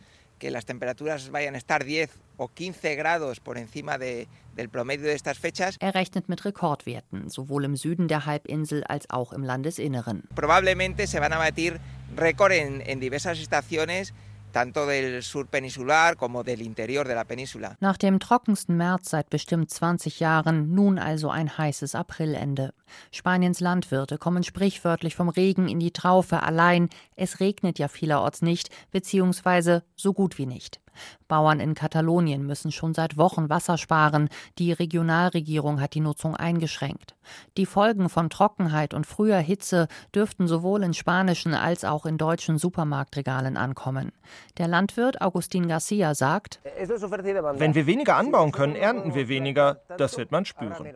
que 0.42 0.50
las 0.50 0.66
temperaturas 0.66 1.30
vayan 1.30 1.54
a 1.54 1.60
estar 1.60 1.86
10 1.86 2.10
o 2.38 2.48
15 2.48 2.96
grados 2.96 3.40
por 3.40 3.60
encima 3.60 4.00
de, 4.00 4.28
del 4.56 4.70
promedio 4.70 5.06
de 5.06 5.14
estas 5.14 5.38
fechas. 5.38 5.78
Er 5.80 5.94
rechnet 5.94 6.28
mit 6.30 6.44
Rekordwerten, 6.44 7.30
sowohl 7.30 7.66
im 7.66 7.78
Süden 7.78 8.08
der 8.08 8.26
Halbinsel 8.26 8.84
als 8.86 9.08
auch 9.12 9.34
im 9.34 9.44
Landesinneren. 9.44 10.24
Probablemente 10.34 11.06
se 11.06 11.20
van 11.20 11.32
a 11.32 11.38
batir 11.38 11.80
récord 12.18 12.54
en, 12.54 12.82
en 12.82 13.00
diversas 13.00 13.38
estaciones 13.40 14.16
tanto 14.52 14.86
del 14.86 15.22
sur 15.24 15.48
peninsular 15.48 16.16
como 16.16 16.44
del 16.44 16.62
interior 16.62 17.08
de 17.08 17.16
la 17.16 17.24
península. 17.24 17.78
Nach 17.80 17.98
dem 17.98 18.20
trockensten 18.20 18.78
März 18.78 19.10
seit 19.10 19.30
bestimmt 19.30 19.70
20 19.72 20.20
Jahren, 20.20 20.74
nun 20.74 21.00
also 21.00 21.30
ein 21.30 21.58
heißes 21.58 21.96
Aprilende. 21.96 22.74
Spaniens 23.12 23.60
Landwirte 23.60 24.18
kommen 24.18 24.44
sprichwörtlich 24.44 25.16
vom 25.16 25.30
Regen 25.30 25.68
in 25.68 25.80
die 25.80 25.92
Traufe 25.92 26.44
allein. 26.44 26.90
Es 27.16 27.40
regnet 27.40 27.80
ja 27.80 27.88
vielerorts 27.88 28.42
nicht, 28.42 28.70
beziehungsweise 28.92 29.84
so 29.96 30.14
gut 30.14 30.38
wie 30.38 30.46
nicht. 30.46 30.82
Bauern 31.28 31.60
in 31.60 31.74
Katalonien 31.74 32.46
müssen 32.46 32.72
schon 32.72 32.94
seit 32.94 33.18
Wochen 33.18 33.50
Wasser 33.50 33.78
sparen. 33.78 34.30
Die 34.58 34.72
Regionalregierung 34.74 35.80
hat 35.80 35.94
die 35.94 36.02
Nutzung 36.02 36.36
eingeschränkt. 36.36 37.16
Die 37.58 37.66
Folgen 37.66 38.10
von 38.10 38.30
Trockenheit 38.30 38.94
und 38.94 39.06
früher 39.06 39.38
Hitze 39.38 39.88
dürften 40.14 40.48
sowohl 40.48 40.84
in 40.84 40.94
spanischen 40.94 41.54
als 41.54 41.86
auch 41.86 42.06
in 42.06 42.18
deutschen 42.18 42.58
Supermarktregalen 42.58 43.58
ankommen. 43.58 44.12
Der 44.58 44.68
Landwirt 44.68 45.22
Agustin 45.22 45.68
Garcia 45.68 46.16
sagt: 46.16 46.60
Wenn 46.64 47.76
wir 47.76 47.86
weniger 47.86 48.18
anbauen 48.18 48.52
können, 48.52 48.76
ernten 48.76 49.16
wir 49.16 49.28
weniger. 49.28 49.82
Das 49.98 50.18
wird 50.18 50.32
man 50.32 50.46
spüren. 50.46 50.88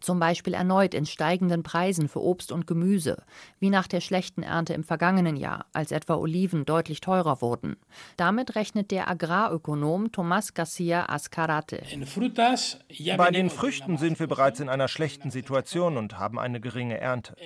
Zum 0.00 0.20
Beispiel 0.20 0.54
erneut 0.54 0.94
in 0.94 1.06
steigenden 1.06 1.62
Preisen 1.62 2.08
für 2.08 2.22
Obst 2.22 2.52
und 2.52 2.66
Gemüse, 2.66 3.22
wie 3.58 3.70
nach 3.70 3.86
der 3.86 4.00
schlechten 4.00 4.42
Ernte 4.42 4.74
im 4.74 4.84
vergangenen 4.84 5.36
Jahr, 5.36 5.66
als 5.72 5.92
etwa 5.92 6.14
Oliven 6.14 6.64
deutlich 6.64 7.00
teurer 7.00 7.40
wurden. 7.40 7.76
Damit 8.16 8.54
rechnet 8.54 8.90
der 8.90 9.08
Agrarökonom 9.08 10.06
Tomás 10.06 10.54
Garcia 10.54 11.08
Ascarate. 11.08 11.82
Bei 13.16 13.30
den 13.30 13.50
Früchten 13.50 13.98
sind 13.98 14.18
wir 14.18 14.26
bereits 14.26 14.60
in 14.60 14.68
einer 14.70 14.88
schlechten 14.88 15.30
Situation 15.30 15.96
und 15.96 16.18
haben 16.18 16.38
eine 16.38 16.60
geringe 16.60 16.98
Ernte. 16.98 17.36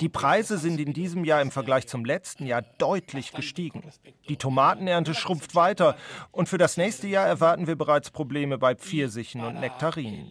Die 0.00 0.08
Preise 0.10 0.58
sind 0.58 0.78
in 0.78 0.92
diesem 0.92 1.24
Jahr 1.24 1.40
im 1.40 1.50
Vergleich 1.50 1.86
zum 1.86 2.04
letzten 2.04 2.44
Jahr 2.46 2.62
deutlich 2.62 3.32
gestiegen. 3.32 3.82
Die 4.28 4.36
Tomatenernte 4.36 5.14
schrumpft 5.14 5.54
weiter 5.54 5.96
und 6.32 6.48
für 6.50 6.58
das 6.58 6.76
nächste 6.76 7.06
Jahr 7.06 7.26
erwarten 7.26 7.66
wir 7.66 7.76
bereits 7.76 8.10
Probleme 8.10 8.58
bei 8.58 8.74
Pfirsichen 8.74 9.42
und 9.42 9.60
Nektarinen. 9.60 10.30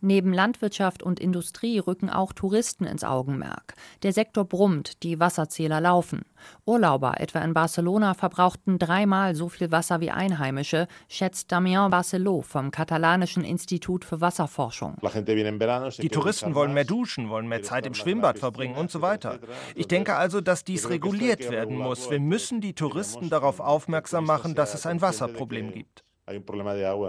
Neben 0.00 0.32
Landwirtschaft 0.32 1.02
und 1.02 1.18
Industrie 1.18 1.78
rücken 1.78 2.10
auch 2.10 2.32
Touristen 2.32 2.84
ins 2.84 3.02
Augenmerk. 3.02 3.74
Der 4.02 4.12
Sektor 4.12 4.44
brummt, 4.44 5.02
die 5.02 5.18
Wasserzähler 5.18 5.80
laufen. 5.80 6.22
Urlauber, 6.64 7.20
etwa 7.20 7.40
in 7.40 7.54
Barcelona, 7.54 8.14
verbrauchten 8.14 8.78
dreimal 8.78 9.34
so 9.34 9.48
viel 9.48 9.72
Wasser 9.72 10.00
wie 10.00 10.10
Einheimische, 10.10 10.86
schätzt 11.08 11.50
Damien 11.50 11.90
Barceló 11.90 12.42
vom 12.42 12.70
katalanischen 12.70 13.42
Institut 13.42 14.04
für 14.04 14.20
Wasserforschung. 14.20 14.96
Die 15.02 16.08
Touristen 16.08 16.54
wollen 16.54 16.74
mehr 16.74 16.84
duschen, 16.84 17.30
wollen 17.30 17.48
mehr 17.48 17.62
Zeit 17.62 17.86
im 17.86 17.94
Schwimmbad 17.94 18.38
verbringen 18.38 18.76
und 18.76 18.90
so 18.90 19.02
weiter. 19.02 19.40
Ich 19.74 19.88
denke 19.88 20.14
also, 20.14 20.40
dass 20.40 20.62
dies 20.62 20.88
reguliert 20.88 21.50
werden 21.50 21.76
muss. 21.76 22.10
Wir 22.10 22.20
müssen 22.20 22.60
die 22.60 22.74
Touristen 22.74 23.28
darauf 23.28 23.60
aufmerksam 23.60 24.24
machen, 24.24 24.54
dass 24.54 24.74
es 24.74 24.86
ein 24.86 25.00
Wasserproblem 25.00 25.72
gibt. 25.72 26.05